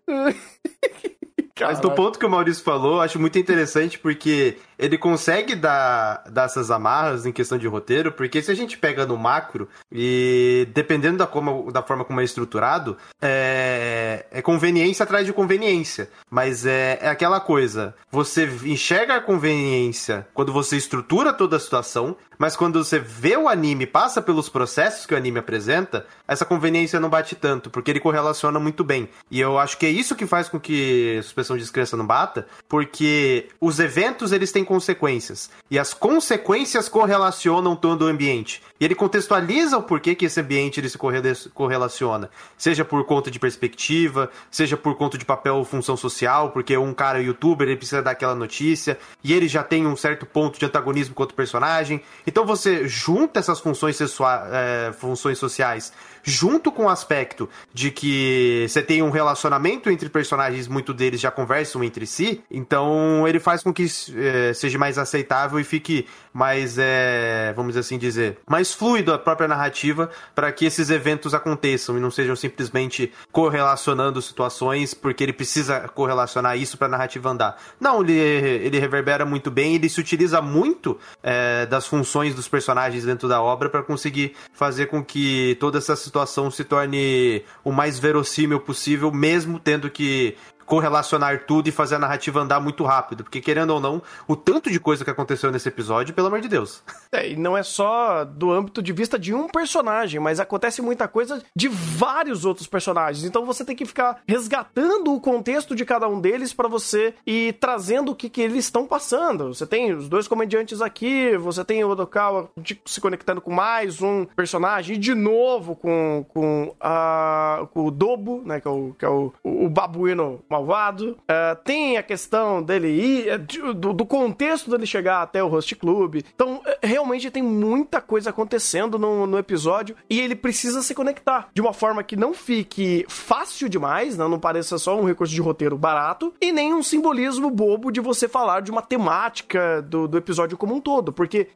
[1.67, 6.23] Mas do ponto que o Maurício falou, eu acho muito interessante porque ele consegue dar,
[6.29, 10.67] dar essas amarras em questão de roteiro, porque se a gente pega no macro, e
[10.73, 16.09] dependendo da, como, da forma como é estruturado, é, é conveniência atrás de conveniência.
[16.29, 22.15] Mas é, é aquela coisa, você enxerga a conveniência quando você estrutura toda a situação,
[22.37, 26.99] mas quando você vê o anime, passa pelos processos que o anime apresenta, essa conveniência
[26.99, 29.09] não bate tanto, porque ele correlaciona muito bem.
[29.31, 32.05] E eu acho que é isso que faz com que a suspensão de descrença não
[32.05, 38.61] bata, porque os eventos eles têm consequências, e as consequências correlacionam todo o ambiente.
[38.79, 43.29] E ele contextualiza o porquê que esse ambiente ele se correla- correlaciona, seja por conta
[43.29, 47.77] de perspectiva, seja por conta de papel ou função social, porque um cara youtuber ele
[47.77, 51.35] precisa dar aquela notícia, e ele já tem um certo ponto de antagonismo com outro
[51.35, 52.01] personagem.
[52.25, 55.91] Então você junta essas funções, é, funções sociais
[56.23, 61.31] junto com o aspecto de que você tem um relacionamento entre personagens, muito deles já
[61.31, 66.77] conversam entre si, então ele faz com que é, seja mais aceitável e fique mais,
[66.77, 71.99] é, vamos assim dizer, mais fluido a própria narrativa para que esses eventos aconteçam e
[71.99, 77.61] não sejam simplesmente correlacionando situações porque ele precisa correlacionar isso para a narrativa andar.
[77.79, 83.05] Não, ele, ele reverbera muito bem, ele se utiliza muito é, das funções dos personagens
[83.05, 87.99] dentro da obra para conseguir fazer com que toda essa situação se torne o mais
[87.99, 90.35] verossímil possível, mesmo tendo que
[90.69, 94.69] correlacionar tudo e fazer a narrativa andar muito rápido, porque querendo ou não, o tanto
[94.69, 96.83] de coisa que aconteceu nesse episódio, pelo amor de Deus.
[97.11, 101.07] É, e não é só do âmbito de vista de um personagem, mas acontece muita
[101.07, 103.25] coisa de vários outros personagens.
[103.25, 107.51] Então você tem que ficar resgatando o contexto de cada um deles pra você e
[107.53, 109.55] trazendo o que, que eles estão passando.
[109.55, 112.51] Você tem os dois comediantes aqui, você tem o Odokawa
[112.85, 118.43] se conectando com mais um personagem, e de novo com, com, a, com o Dobo,
[118.45, 121.17] né, que é o, que é o, o babuíno malvado.
[121.27, 125.75] Ah, tem a questão dele ir, de- do, do contexto dele chegar até o Host
[125.75, 126.15] Club.
[126.33, 131.49] Então, eh, realmente tem muita coisa acontecendo no, no episódio e ele precisa se conectar
[131.53, 135.41] de uma forma que não fique fácil demais, né, não pareça só um recurso de
[135.41, 140.17] roteiro barato e nem um simbolismo bobo de você falar de uma temática do, do
[140.17, 141.47] episódio como um todo, porque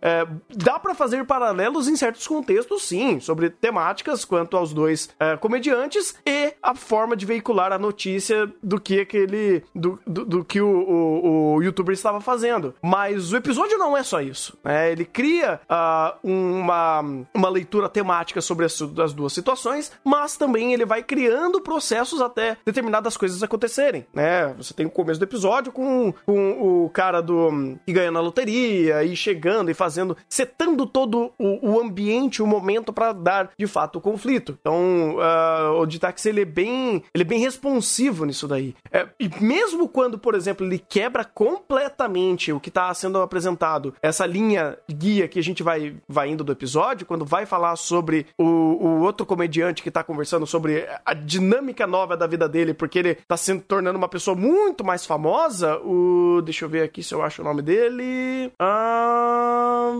[0.55, 6.53] dá pra fazer paralelos em certos contextos, sim, sobre temáticas quanto aos dois comediantes e
[6.61, 11.55] a forma de veicular a notícia do que aquele do, do, do que o, o,
[11.55, 12.73] o youtuber estava fazendo.
[12.81, 14.57] Mas o episódio não é só isso.
[14.63, 14.91] né?
[14.91, 17.01] Ele cria ah, uma,
[17.33, 22.57] uma leitura temática sobre as, as duas situações, mas também ele vai criando processos até
[22.65, 24.05] determinadas coisas acontecerem.
[24.13, 24.53] Né?
[24.57, 29.03] Você tem o começo do episódio com, com o cara do que ganha na loteria
[29.03, 33.97] e chegando e fazendo, setando todo o, o ambiente, o momento para dar de fato
[33.97, 34.57] o conflito.
[34.59, 38.75] Então, ah, o Ditax ele é bem, ele é bem responsivo nisso daí.
[38.91, 44.25] É, e mesmo quando, por exemplo, ele quebra completamente o que está sendo apresentado, essa
[44.25, 48.43] linha guia que a gente vai, vai indo do episódio, quando vai falar sobre o,
[48.43, 53.15] o outro comediante que tá conversando sobre a dinâmica nova da vida dele, porque ele
[53.27, 56.41] tá se tornando uma pessoa muito mais famosa, o.
[56.43, 58.51] Deixa eu ver aqui se eu acho o nome dele.
[58.59, 59.91] Ah,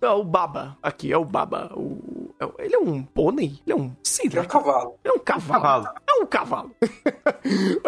[0.00, 0.76] é o Baba.
[0.82, 1.70] Aqui, é o Baba.
[1.76, 3.58] O, é ele é um pônei?
[3.66, 3.92] Ele é um.
[4.02, 4.42] Sei É lá.
[4.42, 4.94] um cavalo.
[5.04, 5.62] É um cavalo.
[5.62, 5.88] Cavalo.
[6.08, 6.70] É um cavalo.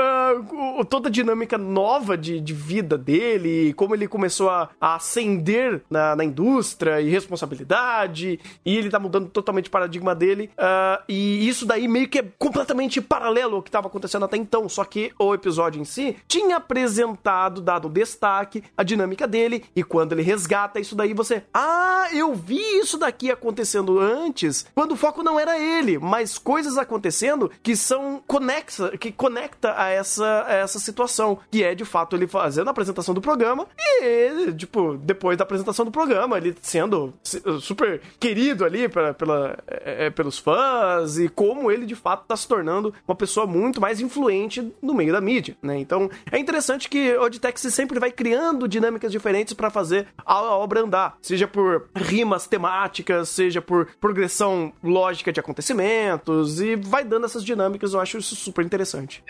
[0.79, 5.83] O- toda a dinâmica nova de, de vida dele, como ele começou a, a ascender
[5.90, 10.51] na, na indústria e responsabilidade, e ele tá mudando totalmente o paradigma dele.
[10.57, 14.68] ah, e isso daí meio que é completamente paralelo ao que estava acontecendo até então.
[14.68, 20.12] Só que o episódio em si tinha apresentado, dado destaque, a dinâmica dele, e quando
[20.12, 21.42] ele resgata isso daí, você.
[21.53, 26.77] Ah, eu vi isso daqui acontecendo antes, quando o foco não era ele, mas coisas
[26.79, 32.26] acontecendo que são conexa, que conecta a essa, essa situação, que é de fato ele
[32.26, 37.12] fazendo a apresentação do programa e ele, tipo, depois da apresentação do programa, ele sendo
[37.22, 42.37] se- super querido ali pela, é, é, pelos fãs e como ele de fato tá
[42.37, 45.78] se tornando uma pessoa muito mais influente no meio da mídia, né?
[45.78, 50.80] Então é interessante que o Oditex sempre vai criando dinâmicas diferentes para fazer a obra
[50.80, 57.44] andar, seja por rimas temáticas, seja por progressão lógica de acontecimentos e vai dando essas
[57.44, 59.22] dinâmicas, eu acho isso super interessante.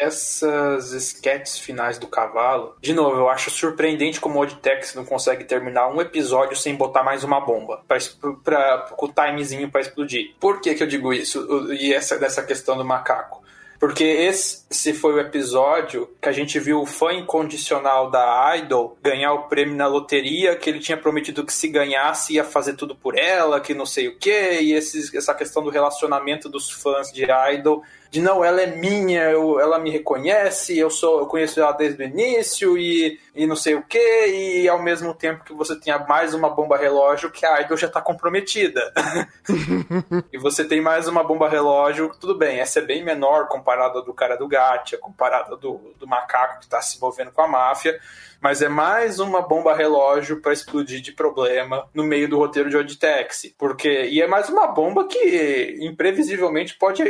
[0.59, 5.45] Essas sketches finais do cavalo, de novo, eu acho surpreendente como o Oditex não consegue
[5.45, 7.99] terminar um episódio sem botar mais uma bomba pra,
[8.43, 10.35] pra, com o timezinho para explodir.
[10.41, 11.73] Por que, que eu digo isso?
[11.73, 13.43] E essa dessa questão do macaco?
[13.79, 19.33] Porque esse foi o episódio que a gente viu o fã incondicional da Idol ganhar
[19.33, 23.17] o prêmio na loteria, que ele tinha prometido que se ganhasse ia fazer tudo por
[23.17, 27.25] ela, que não sei o que, e esse, essa questão do relacionamento dos fãs de
[27.55, 31.73] Idol de não, ela é minha, eu, ela me reconhece, eu sou, eu conheço ela
[31.73, 35.79] desde o início e, e não sei o que, e ao mesmo tempo que você
[35.79, 38.93] tenha mais uma bomba relógio que a Idol já tá comprometida.
[40.33, 44.13] e você tem mais uma bomba relógio, tudo bem, essa é bem menor comparada do
[44.13, 48.01] cara do Gacha, comparada do, do macaco que tá se envolvendo com a máfia,
[48.41, 52.77] mas é mais uma bomba relógio para explodir de problema no meio do roteiro de
[52.77, 53.53] Oditex.
[53.59, 57.03] Porque, e é mais uma bomba que imprevisivelmente pode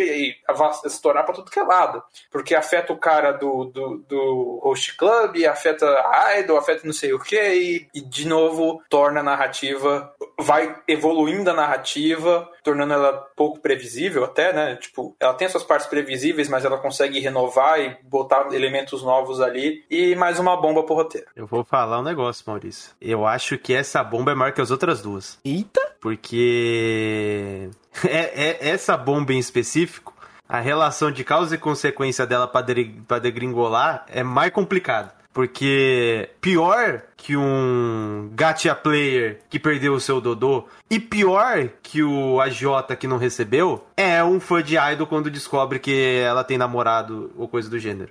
[0.84, 2.02] estourar para tudo que é lado.
[2.30, 7.12] Porque afeta o cara do, do, do host club, afeta a idol, afeta não sei
[7.12, 13.14] o que, e, e de novo torna a narrativa, vai evoluindo a narrativa, tornando ela
[13.34, 14.76] pouco previsível até, né?
[14.76, 19.86] Tipo, ela tem suas partes previsíveis, mas ela consegue renovar e botar elementos novos ali.
[19.90, 21.26] E mais uma bomba pro roteiro.
[21.34, 22.92] Eu vou falar um negócio, Maurício.
[23.00, 25.38] Eu acho que essa bomba é maior que as outras duas.
[25.42, 25.80] Eita!
[25.98, 27.70] Porque
[28.06, 30.14] é, é essa bomba em específico,
[30.46, 35.17] a relação de causa e consequência dela para degringolar é mais complicado.
[35.32, 42.40] Porque pior que um gacha player que perdeu o seu Dodô e pior que o
[42.40, 47.30] agiota que não recebeu é um fã de idol quando descobre que ela tem namorado
[47.36, 48.10] ou coisa do gênero.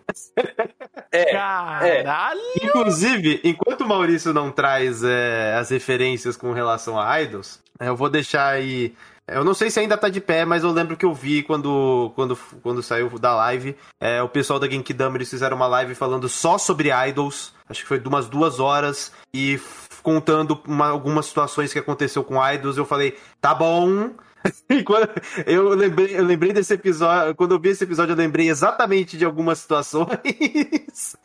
[1.12, 2.40] É, Caralho!
[2.62, 2.66] É.
[2.66, 8.10] Inclusive, enquanto o Maurício não traz é, as referências com relação a idols, eu vou
[8.10, 8.94] deixar aí
[9.28, 12.12] eu não sei se ainda tá de pé, mas eu lembro que eu vi quando,
[12.16, 13.76] quando, quando saiu da live.
[14.00, 17.54] É, o pessoal da Genkidama, eles fizeram uma live falando só sobre idols.
[17.70, 19.12] Acho que foi de umas duas horas.
[19.34, 19.60] E
[20.02, 22.78] contando uma, algumas situações que aconteceu com idols.
[22.78, 24.12] Eu falei, tá bom,
[25.46, 27.36] eu, lembrei, eu lembrei desse episódio.
[27.36, 30.08] Quando eu vi esse episódio, eu lembrei exatamente de algumas situações.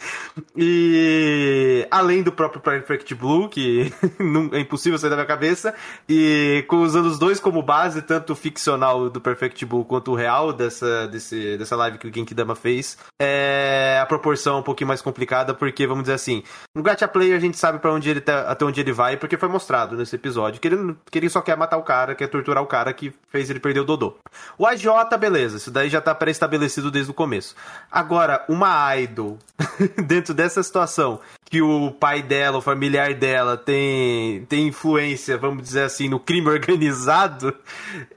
[0.57, 3.93] e além do próprio Perfect Blue, que
[4.53, 5.75] é impossível sair da minha cabeça.
[6.09, 10.53] E usando os dois como base, tanto o ficcional do Perfect Blue quanto o real
[10.53, 15.03] dessa, desse, dessa live que o Genkidama fez, é, a proporção é um pouquinho mais
[15.03, 16.43] complicada, porque, vamos dizer assim,
[16.75, 19.37] no Gacha Player a gente sabe para onde ele tá, até onde ele vai, porque
[19.37, 22.63] foi mostrado nesse episódio que ele, que ele só quer matar o cara, quer torturar
[22.63, 24.15] o cara que fez ele perder o Dodô.
[24.59, 24.85] O AJ,
[25.19, 27.57] beleza, isso daí já tá pré-estabelecido desde o começo.
[27.91, 29.39] Agora, uma idol,
[30.07, 35.83] dentro dessa situação, que o pai dela, o familiar dela, tem, tem influência, vamos dizer
[35.83, 37.55] assim, no crime organizado,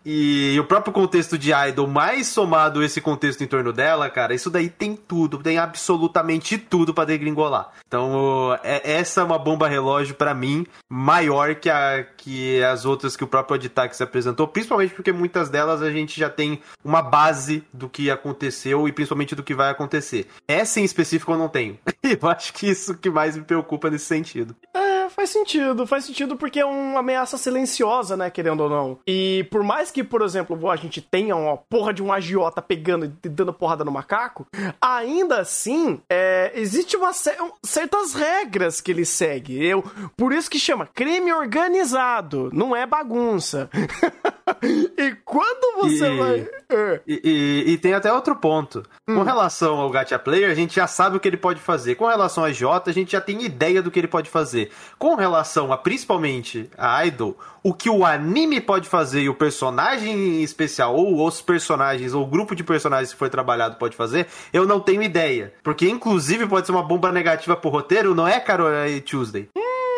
[0.05, 4.49] e o próprio contexto de idol, mais somado esse contexto em torno dela, cara, isso
[4.49, 7.71] daí tem tudo, tem absolutamente tudo para degringolar.
[7.88, 13.15] Então, é, essa é uma bomba relógio para mim, maior que, a, que as outras
[13.15, 17.63] que o próprio Oditax apresentou, principalmente porque muitas delas a gente já tem uma base
[17.73, 20.27] do que aconteceu e principalmente do que vai acontecer.
[20.47, 21.77] Essa em específico eu não tenho.
[22.03, 24.55] eu acho que isso que mais me preocupa nesse sentido.
[24.73, 24.85] É,
[25.15, 28.99] faz sentido, faz sentido porque é uma ameaça silenciosa, né, querendo ou não.
[29.08, 33.06] E por mais que, por exemplo, a gente tenha uma porra de um agiota pegando
[33.06, 34.45] e dando porrada no macaco,
[34.82, 39.65] ainda assim, é, existe uma certas regras que ele segue.
[39.65, 39.84] Eu,
[40.17, 43.69] por isso que chama crime organizado, não é bagunça.
[44.97, 46.49] e quando você e, vai.
[46.69, 47.01] É.
[47.08, 48.84] E, e, e, tem até outro ponto.
[49.08, 49.15] Hum.
[49.15, 51.95] Com relação ao Gacha Player, a gente já sabe o que ele pode fazer.
[51.95, 54.71] Com relação a J, a gente já tem ideia do que ele pode fazer.
[55.05, 60.41] Com relação a principalmente a Idol, o que o anime pode fazer e o personagem
[60.41, 64.65] especial, ou os personagens, ou o grupo de personagens que foi trabalhado pode fazer, eu
[64.65, 65.53] não tenho ideia.
[65.61, 68.67] Porque, inclusive, pode ser uma bomba negativa pro roteiro, não é, Carol
[69.05, 69.47] Tuesday?
[69.55, 69.94] Hum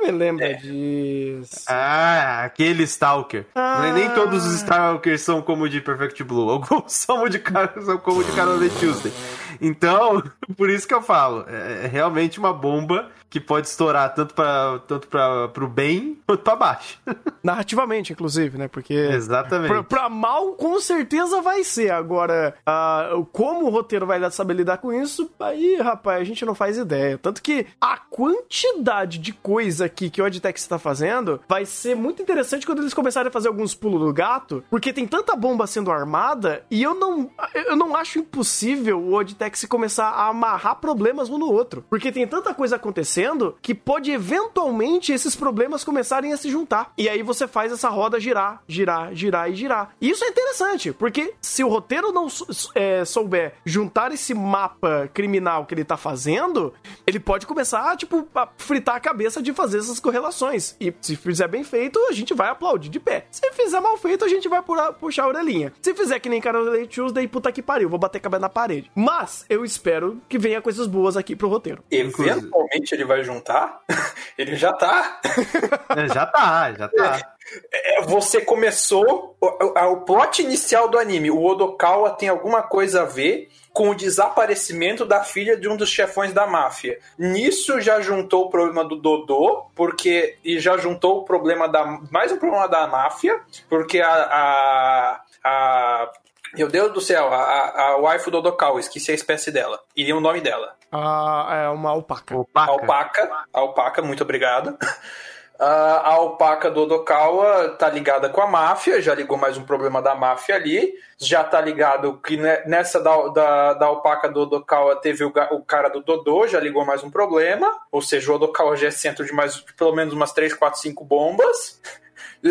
[0.00, 0.54] me lembra é.
[0.54, 1.64] disso.
[1.68, 3.46] Ah, aquele Stalker.
[3.54, 3.92] Ah.
[3.92, 6.50] Nem todos os Stalkers são como o de Perfect Blue.
[6.50, 7.42] Alguns são, de,
[7.84, 9.12] são como o de Carol Tuesday.
[9.60, 10.22] Então,
[10.56, 14.80] por isso que eu falo, é, é realmente uma bomba que pode estourar tanto para
[14.80, 16.98] tanto para o bem quanto para baixo.
[17.42, 18.66] Narrativamente, inclusive, né?
[18.66, 19.84] Porque Exatamente.
[19.84, 21.90] Para mal com certeza vai ser.
[21.92, 26.54] Agora, uh, como o roteiro vai saber lidar com isso, aí, rapaz, a gente não
[26.54, 27.16] faz ideia.
[27.18, 32.22] Tanto que a quantidade de coisa aqui que o Adtex está fazendo, vai ser muito
[32.22, 35.90] interessante quando eles começarem a fazer alguns pulos do gato, porque tem tanta bomba sendo
[35.90, 37.30] armada e eu não,
[37.66, 42.26] eu não acho impossível o Oditex começar a amarrar problemas um no outro, porque tem
[42.26, 46.92] tanta coisa acontecendo que pode eventualmente esses problemas começarem a se juntar.
[46.96, 49.94] E aí você faz essa roda girar, girar, girar e girar.
[50.00, 52.28] E isso é interessante, porque se o roteiro não
[52.74, 56.72] é, souber juntar esse mapa criminal que ele tá fazendo,
[57.06, 60.76] ele pode começar, tipo, a fritar a cabeça de fazer essas correlações.
[60.80, 63.26] E se fizer bem feito, a gente vai aplaudir de pé.
[63.30, 64.62] Se fizer mal feito, a gente vai
[64.98, 65.72] puxar a orelhinha.
[65.80, 68.90] Se fizer que nem Carol Tuesday, puta que pariu, vou bater a cabeça na parede.
[68.94, 71.82] Mas eu espero que venha coisas boas aqui pro roteiro.
[71.90, 73.80] Eventualmente ele vai juntar?
[74.36, 75.20] ele já tá.
[75.96, 77.34] é, já tá, já tá.
[77.72, 81.30] É, você começou o, o plot inicial do anime.
[81.30, 83.48] O Odokawa tem alguma coisa a ver
[83.80, 86.98] com o desaparecimento da filha de um dos chefões da máfia.
[87.18, 92.30] Nisso já juntou o problema do Dodô, porque e já juntou o problema da mais
[92.30, 93.40] um problema da máfia,
[93.70, 96.12] porque a, a, a
[96.54, 99.80] meu Deus do céu, a, a waifu do Odokawa, esqueci a espécie dela.
[99.96, 100.76] E o nome dela.
[100.92, 102.34] Ah, é uma alpaca.
[102.34, 102.70] Alpaca.
[102.70, 104.76] Alpaca, alpaca muito obrigado.
[105.66, 110.14] a alpaca do Odokawa tá ligada com a máfia, já ligou mais um problema da
[110.14, 110.94] máfia ali.
[111.18, 115.90] Já tá ligado que nessa da, da, da alpaca do Odokawa teve o, o, cara
[115.90, 117.70] do Dodô, já ligou mais um problema.
[117.92, 121.04] Ou seja, o Odokawa já é centro de mais pelo menos umas 3, 4, 5
[121.04, 121.78] bombas.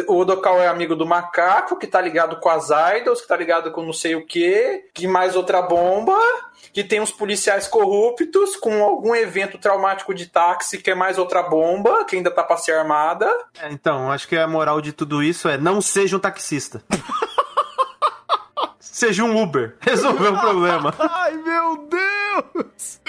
[0.07, 3.71] O Odokawa é amigo do macaco, que tá ligado com as idols, que tá ligado
[3.71, 6.17] com não sei o que, que mais outra bomba
[6.73, 11.41] que tem uns policiais corruptos com algum evento traumático de táxi, que é mais outra
[11.43, 13.27] bomba, que ainda tá pra ser armada.
[13.59, 16.83] É, então, acho que a moral de tudo isso é não seja um taxista.
[18.91, 19.75] seja um Uber.
[19.81, 20.93] Resolveu o problema.
[20.99, 22.99] Ai, meu Deus!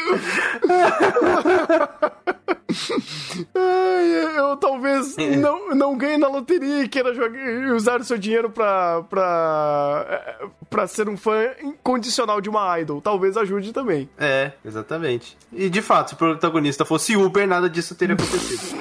[3.55, 7.41] Ai, eu talvez não, não ganhe na loteria e queira jogar,
[7.75, 10.37] usar o seu dinheiro pra, pra,
[10.69, 13.01] pra ser um fã incondicional de uma idol.
[13.01, 14.09] Talvez ajude também.
[14.19, 15.37] É, exatamente.
[15.53, 18.79] E de fato, se o protagonista fosse Uber, nada disso teria acontecido.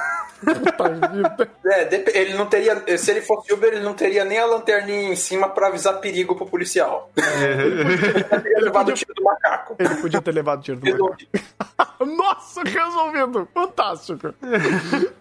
[1.65, 2.97] é, ele não teria.
[2.97, 6.35] Se ele fosse Uber, ele não teria nem a lanterninha em cima pra avisar perigo
[6.35, 7.11] pro policial.
[7.17, 7.61] É.
[7.61, 9.75] ele teria levado o tiro do macaco.
[9.79, 11.15] Ele podia ter levado o tiro do macaco.
[12.05, 13.47] Nossa, resolvido!
[13.53, 14.33] Fantástico!
[14.43, 14.61] Ai,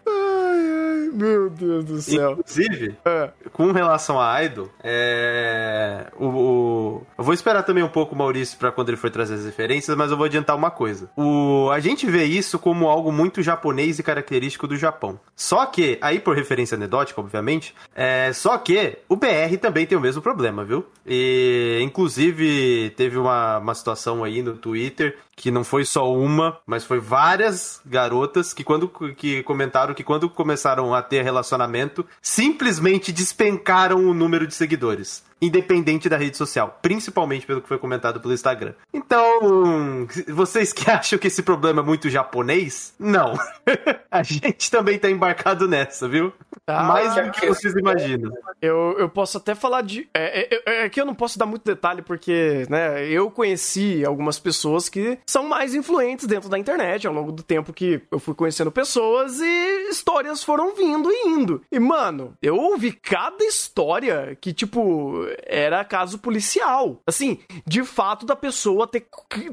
[0.06, 2.32] ai, meu Deus do céu.
[2.32, 3.30] Inclusive, é.
[3.52, 6.06] com relação a Idol, é...
[6.16, 9.34] o, o, eu vou esperar também um pouco o Maurício para quando ele for trazer
[9.34, 11.10] as referências, mas eu vou adiantar uma coisa.
[11.16, 11.70] O...
[11.70, 15.03] A gente vê isso como algo muito japonês e característico do Japão.
[15.36, 18.32] Só que, aí por referência anedótica, obviamente, é...
[18.32, 20.84] só que o BR também tem o mesmo problema, viu?
[21.06, 26.84] E, inclusive, teve uma, uma situação aí no Twitter que não foi só uma, mas
[26.84, 34.06] foi várias garotas que quando que comentaram que quando começaram a ter relacionamento, simplesmente despencaram
[34.06, 38.72] o número de seguidores independente da rede social, principalmente pelo que foi comentado pelo Instagram.
[38.92, 43.34] Então, vocês que acham que esse problema é muito japonês, não.
[44.10, 46.32] a gente também tá embarcado nessa, viu?
[46.66, 48.32] Ah, Mais do que vocês imaginam.
[48.60, 50.08] Eu, eu posso até falar de.
[50.14, 54.38] É, é, é, que eu não posso dar muito detalhe, porque, né, eu conheci algumas
[54.38, 58.34] pessoas que são mais influentes dentro da internet ao longo do tempo que eu fui
[58.34, 61.62] conhecendo pessoas e histórias foram vindo e indo.
[61.70, 67.00] E, mano, eu ouvi cada história que, tipo, era caso policial.
[67.06, 69.06] Assim, de fato da pessoa ter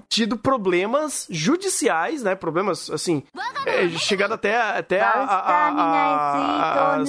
[0.10, 2.36] tido problemas judiciais, né?
[2.36, 3.24] Problemas, assim,
[3.66, 7.06] é, chegado até, até a, a, a, a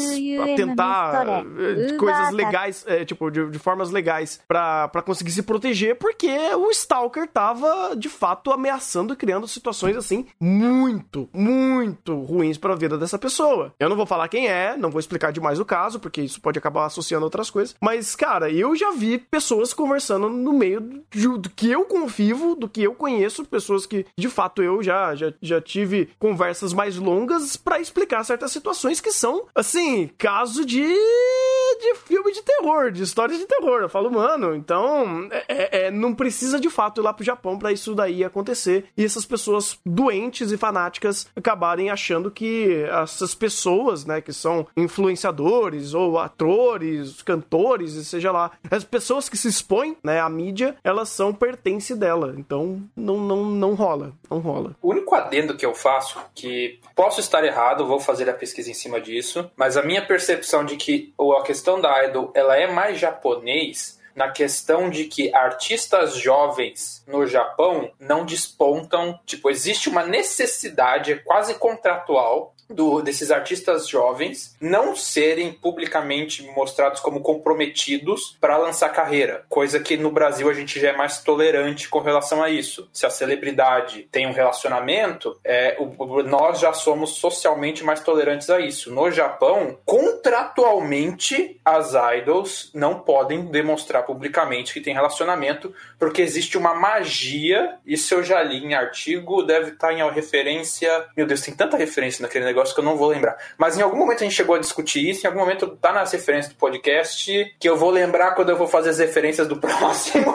[0.57, 6.31] tentar eh, coisas legais, é, tipo, de, de, formas legais para conseguir se proteger, porque
[6.55, 12.76] o Stalker tava, de fato, ameaçando e criando situações, assim, muito, muito ruins para a
[12.76, 13.74] vida dessa pessoa.
[13.78, 16.58] Eu não vou falar quem é, não vou explicar demais o caso, porque isso pode
[16.58, 21.50] acabar associando outras coisas, mas, cara, eu já vi pessoas conversando no meio do, do,
[21.50, 25.60] que eu convivo, do que eu conheço, pessoas que de fato eu já, já, já
[25.60, 30.86] tive conversas mais longas para explicar certas situações que são, assim, caso de,
[31.83, 33.83] de filme de terror, de história de terror.
[33.83, 37.59] Eu falo, mano, então é, é, é não precisa de fato ir lá pro Japão
[37.59, 44.05] para isso daí acontecer e essas pessoas doentes e fanáticas acabarem achando que essas pessoas,
[44.05, 50.21] né, que são influenciadores ou atores, cantores, seja lá, as pessoas que se expõem, né,
[50.21, 52.35] à mídia, elas são pertence dela.
[52.37, 54.12] Então, não, não, não rola.
[54.31, 54.77] Não rola.
[54.81, 58.75] O único adendo que eu faço, que posso estar errado, vou fazer a pesquisa em
[58.75, 62.98] cima disso, mas a minha percepção de que a questão da idol, ela é mais
[62.98, 69.18] japonês na questão de que artistas jovens no Japão não despontam.
[69.24, 77.00] Tipo, existe uma necessidade, é quase contratual, do, desses artistas jovens não serem publicamente mostrados
[77.00, 81.88] como comprometidos para lançar carreira, coisa que no Brasil a gente já é mais tolerante
[81.88, 82.88] com relação a isso.
[82.92, 88.61] Se a celebridade tem um relacionamento, é, o, nós já somos socialmente mais tolerantes a
[88.61, 88.92] isso.
[88.92, 96.74] No Japão, contratualmente, as idols não podem demonstrar publicamente que tem relacionamento, porque existe uma
[96.74, 101.07] magia, isso eu já li em artigo, deve estar em referência.
[101.16, 103.36] Meu Deus, tem tanta referência naquele negócio que eu não vou lembrar.
[103.56, 106.12] Mas em algum momento a gente chegou a discutir isso, em algum momento tá nas
[106.12, 110.32] referências do podcast, que eu vou lembrar quando eu vou fazer as referências do próximo.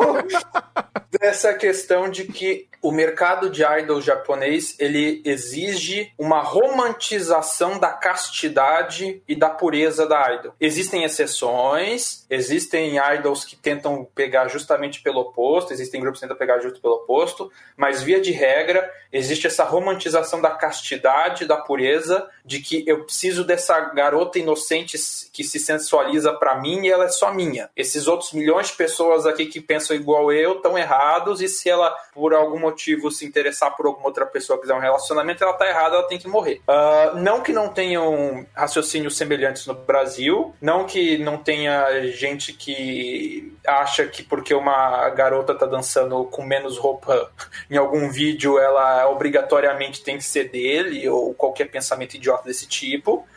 [1.20, 9.22] Dessa questão de que o mercado de idol japonês ele exige uma romantização da castidade
[9.28, 10.54] e da pureza da idol.
[10.60, 16.60] Existem exceções, existem idols que tentam pegar justamente pelo oposto, existem grupos que tentam pegar
[16.60, 22.60] justo pelo oposto, mas via de regra existe essa romantização da castidade, da pureza, de
[22.60, 24.98] que eu preciso dessa garota inocente
[25.34, 27.70] que se sensualiza para mim e ela é só minha.
[27.76, 31.07] Esses outros milhões de pessoas aqui que pensam igual eu estão errados
[31.42, 35.44] e se ela por algum motivo se interessar por alguma outra pessoa quiser um relacionamento,
[35.44, 36.62] ela tá errada, ela tem que morrer.
[36.68, 43.56] Uh, não que não tenham raciocínios semelhantes no Brasil, não que não tenha gente que
[43.66, 47.32] acha que porque uma garota tá dançando com menos roupa
[47.70, 53.28] em algum vídeo, ela obrigatoriamente tem que ser dele, ou qualquer pensamento idiota desse tipo.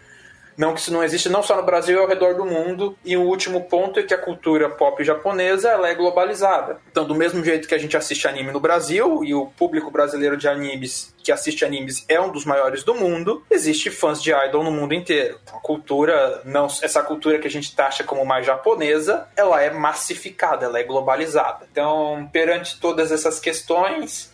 [0.57, 2.97] Não que isso não existe não só no Brasil, é ao redor do mundo.
[3.05, 6.79] E o último ponto é que a cultura pop japonesa ela é globalizada.
[6.91, 10.37] Então, do mesmo jeito que a gente assiste anime no Brasil, e o público brasileiro
[10.37, 14.65] de animes que assiste animes é um dos maiores do mundo, existe fãs de idol
[14.65, 15.39] no mundo inteiro.
[15.43, 19.71] Então, a cultura, não, essa cultura que a gente taxa como mais japonesa, ela é
[19.71, 21.67] massificada, ela é globalizada.
[21.71, 24.31] Então, perante todas essas questões,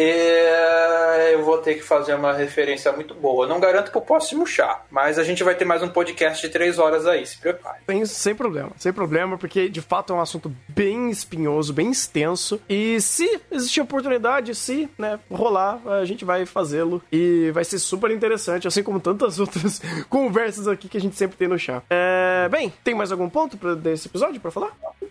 [0.00, 3.48] é, eu vou ter que fazer uma referência muito boa.
[3.48, 6.52] Não garanto que eu possa murchar, mas a gente vai ter mais um podcast de
[6.52, 7.78] três horas aí, se prepare.
[7.84, 12.60] Sem, sem problema, sem problema, porque de fato é um assunto bem espinhoso, bem extenso.
[12.68, 17.02] E se existir oportunidade, se né, rolar, a gente vai fazê-lo.
[17.10, 21.36] E vai ser super interessante, assim como tantas outras conversas aqui que a gente sempre
[21.36, 21.82] tem no chá.
[21.90, 24.70] É, bem, tem mais algum ponto pra, desse episódio para falar?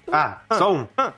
[0.09, 0.87] Ah, ah, só um.
[0.95, 1.11] Ah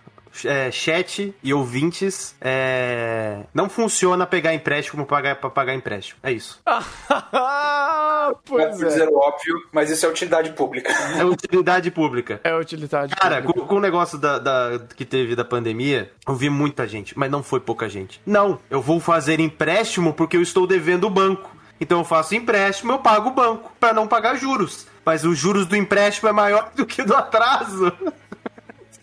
[0.46, 6.20] é, chat e ouvintes, é, não funciona pegar empréstimo pra pagar, pra pagar empréstimo.
[6.24, 6.62] É isso.
[8.46, 8.86] pois é.
[8.86, 10.92] dizer o óbvio, mas isso é utilidade pública.
[11.18, 12.40] É utilidade pública.
[12.44, 13.60] É utilidade Cara, pública.
[13.62, 17.32] Com, com, o negócio da, da, que teve da pandemia, eu vi muita gente, mas
[17.32, 18.22] não foi pouca gente.
[18.26, 21.58] Não, eu vou fazer empréstimo porque eu estou devendo o banco.
[21.80, 24.86] Então eu faço empréstimo, eu pago o banco, para não pagar juros.
[25.06, 27.94] Mas os juros do empréstimo é maior do que do atraso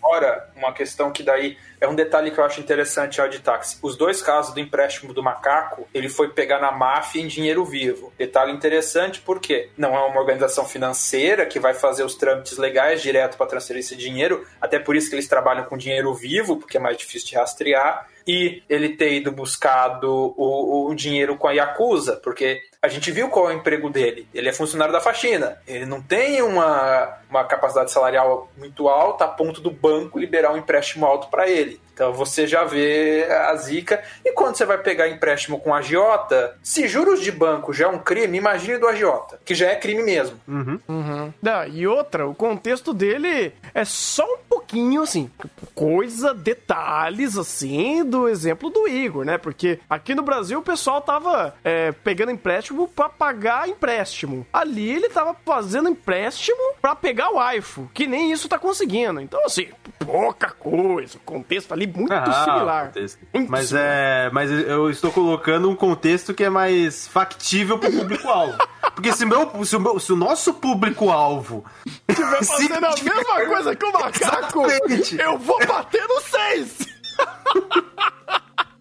[0.07, 3.79] fora uma questão que daí é um detalhe que eu acho interessante ao de táxi.
[3.83, 8.13] Os dois casos do empréstimo do macaco, ele foi pegar na máfia em dinheiro vivo.
[8.17, 13.37] Detalhe interessante porque não é uma organização financeira que vai fazer os trâmites legais direto
[13.37, 16.81] para transferir esse dinheiro, até por isso que eles trabalham com dinheiro vivo, porque é
[16.81, 22.17] mais difícil de rastrear e ele ter ido buscado o, o dinheiro com a Yakuza,
[22.17, 24.27] porque a gente viu qual é o emprego dele.
[24.35, 25.59] Ele é funcionário da faxina.
[25.67, 30.57] Ele não tem uma, uma capacidade salarial muito alta a ponto do banco liberar um
[30.57, 31.81] empréstimo alto para ele.
[31.97, 34.03] Então você já vê a zica.
[34.23, 37.99] E quando você vai pegar empréstimo com agiota, se juros de banco já é um
[37.99, 40.39] crime, imagine do agiota, que já é crime mesmo.
[40.47, 40.79] Uhum.
[40.87, 41.33] Uhum.
[41.41, 45.31] Não, e outra, o contexto dele é só um pouquinho assim,
[45.75, 49.39] coisa, detalhes assim do exemplo do Igor, né?
[49.39, 54.47] Porque aqui no Brasil o pessoal tava é, pegando empréstimo para pagar empréstimo.
[54.53, 59.19] Ali ele tava fazendo empréstimo para pegar o iPhone, que nem isso tá conseguindo.
[59.19, 59.69] Então, assim,
[59.99, 61.17] pouca coisa.
[61.17, 62.93] O contexto ali muito ah, similar.
[63.33, 63.89] Muito mas similar.
[63.89, 64.31] é.
[64.33, 68.57] Mas eu estou colocando um contexto que é mais factível pro público-alvo.
[68.95, 71.65] Porque se, meu, se, o, meu, se o nosso público-alvo
[72.09, 75.21] estiver fazendo a mesma coisa que o macaco, Exatamente.
[75.21, 76.97] eu vou bater no 6!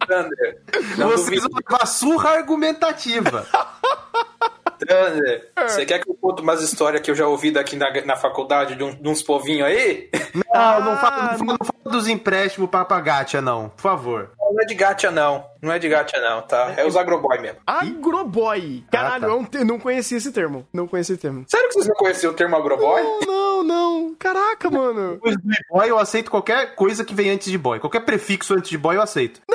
[0.08, 0.62] Thunder,
[0.97, 3.45] Vocês vão levar surra argumentativa.
[4.80, 5.67] Thunder, é.
[5.67, 8.76] você quer que eu conte umas histórias que eu já ouvi daqui na, na faculdade
[8.76, 10.09] de, um, de uns povinhos aí?
[10.34, 13.69] Não, ah, não, fala, não, não fala dos empréstimos pra Gacha, não.
[13.69, 14.32] Por favor.
[14.55, 15.45] Não é de gacha, não.
[15.61, 16.73] Não é de gacha, não, tá?
[16.78, 17.59] É os agroboy mesmo.
[17.67, 18.86] Agroboy?
[18.89, 19.57] Caralho, ah, tá.
[19.59, 20.65] eu não conhecia esse termo.
[20.71, 21.43] Não conhecia esse termo.
[21.47, 23.01] Sério que vocês não conheciam o termo agroboy?
[23.01, 24.15] Não, não, não.
[24.17, 25.13] Caraca, mano.
[25.15, 27.80] Depois do boy, eu aceito qualquer coisa que vem antes de boy.
[27.80, 29.41] Qualquer prefixo antes de boy, eu aceito.
[29.49, 29.55] Não.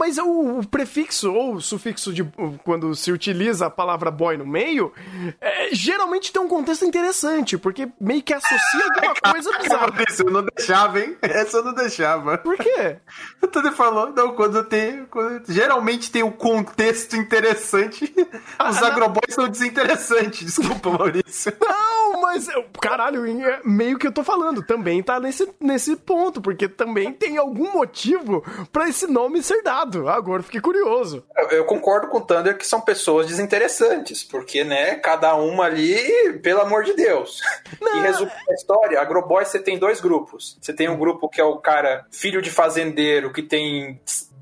[0.00, 2.24] Mas o, o prefixo ou o sufixo de
[2.64, 4.94] quando se utiliza a palavra boy no meio,
[5.38, 9.92] é, geralmente tem um contexto interessante, porque meio que associa alguma coisa bizarra.
[10.08, 11.16] Essa eu não deixava, hein?
[11.20, 12.38] Essa eu não deixava.
[12.38, 12.96] Por quê?
[13.42, 15.04] O Tony falou, não, quando tem.
[15.06, 18.14] Quando, geralmente tem um contexto interessante,
[18.58, 18.86] Ah, os não.
[18.88, 20.44] agroboys são desinteressantes.
[20.56, 21.52] Desculpa, Maurício.
[21.60, 22.48] Não, mas
[22.80, 27.38] caralho, é meio que eu tô falando, também tá nesse, nesse ponto, porque também tem
[27.38, 29.89] algum motivo pra esse nome ser dado.
[30.08, 31.24] Agora eu fiquei curioso.
[31.36, 36.38] Eu, eu concordo com o Thunder que são pessoas desinteressantes, porque, né, cada uma ali,
[36.42, 37.40] pelo amor de Deus.
[37.80, 40.56] E resumo a história, Agroboy você tem dois grupos.
[40.60, 44.00] Você tem um grupo que é o cara, filho de fazendeiro, que tem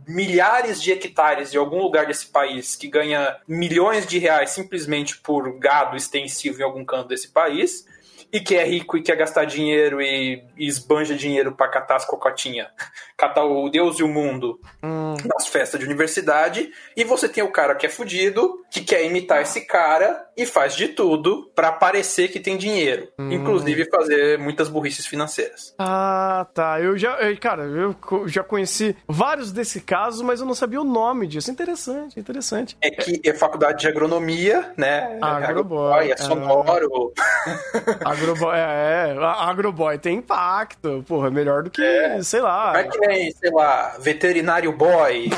[0.08, 5.58] milhares de hectares de algum lugar desse país, que ganha milhões de reais simplesmente por
[5.58, 7.86] gado extensivo em algum canto desse país.
[8.32, 12.04] E que é rico e quer gastar dinheiro e, e esbanja dinheiro pra catar as
[12.04, 12.68] cocotinhas.
[13.16, 17.74] Catar o Deus e o mundo nas festas de universidade, e você tem o cara
[17.74, 22.38] que é fudido, que quer imitar esse cara e faz de tudo pra parecer que
[22.38, 25.74] tem dinheiro, inclusive fazer muitas burrices financeiras.
[25.78, 26.80] Ah, tá.
[26.80, 27.96] Eu já, cara, eu
[28.28, 31.50] já conheci vários desse caso, mas eu não sabia o nome disso.
[31.50, 32.76] Interessante, interessante.
[32.80, 35.18] É que é faculdade de agronomia, né?
[35.20, 37.12] Agroboy, é sonoro.
[38.18, 41.04] Agroboy, é, é, agroboy tem impacto.
[41.06, 42.78] Porra, é melhor do que, sei lá.
[42.78, 45.30] É que nem, sei lá, veterinário boy,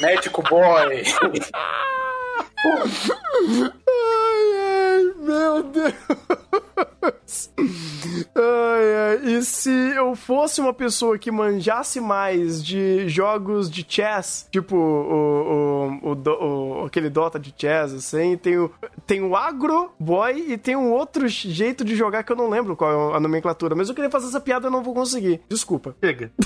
[0.00, 1.04] médico boy.
[2.62, 3.72] Ai,
[4.58, 5.94] ai, meu Deus.
[8.34, 9.32] Ai, ai.
[9.34, 15.98] E se eu fosse uma pessoa que manjasse mais de jogos de chess, tipo o,
[16.02, 18.70] o, o, o- aquele Dota de chess, assim, tem o,
[19.06, 22.76] tem o Agro Boy e tem um outro jeito de jogar que eu não lembro
[22.76, 25.40] qual é a nomenclatura, mas eu queria fazer essa piada e não vou conseguir.
[25.48, 25.94] Desculpa.
[26.02, 26.30] Chega.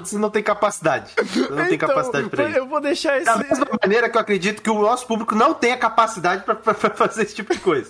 [0.00, 1.12] Você não tem capacidade.
[1.16, 2.58] Você não tem Então, capacidade pra isso.
[2.58, 3.24] Eu vou deixar esse.
[3.26, 6.54] Da mesma maneira que eu acredito que o nosso público não tem a capacidade pra,
[6.54, 7.88] pra- pra fazer esse tipo de coisa.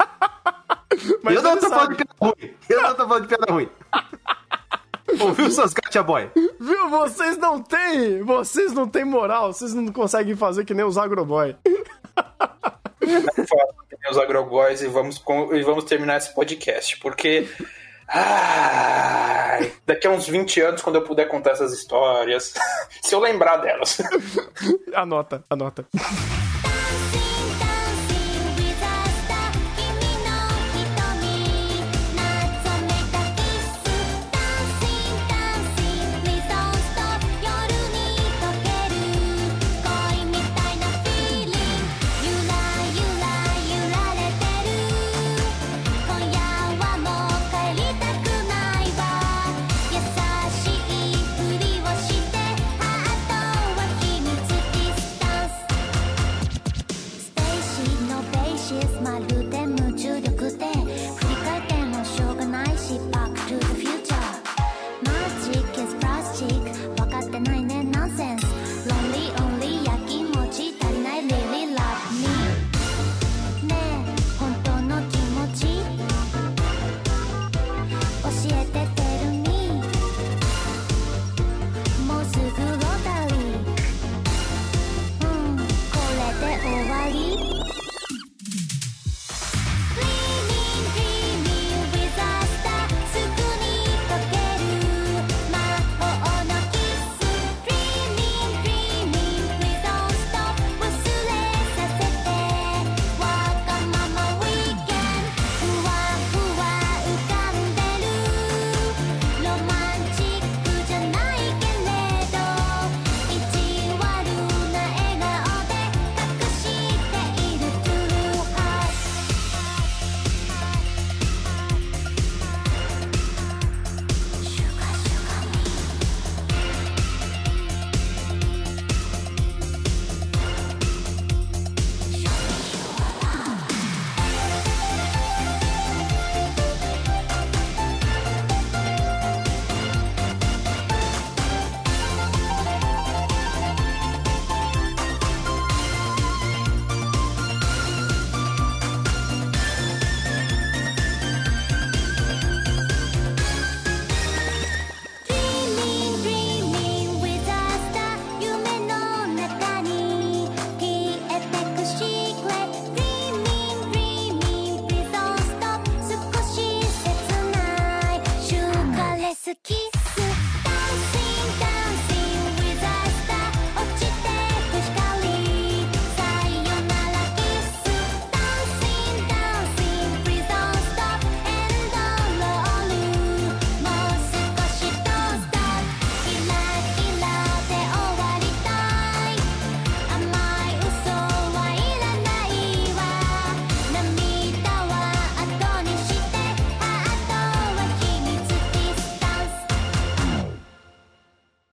[1.23, 1.97] Mas eu não tô falando sabe.
[1.97, 2.55] de piada ruim.
[2.69, 3.69] Eu não tô falando de piada ruim.
[5.21, 6.31] Ouviu seus gacha boy?
[6.61, 6.89] Viu?
[6.91, 8.23] Vocês não têm.
[8.23, 9.53] Vocês não têm moral.
[9.53, 11.57] Vocês não conseguem fazer que nem os agroboy.
[12.15, 17.49] Fala que nem os agroboys e vamos, com- e vamos terminar esse podcast, porque.
[18.09, 22.55] Ai, daqui a uns 20 anos, quando eu puder contar essas histórias,
[23.03, 23.99] se eu lembrar delas.
[24.95, 26.56] Anota, anota.「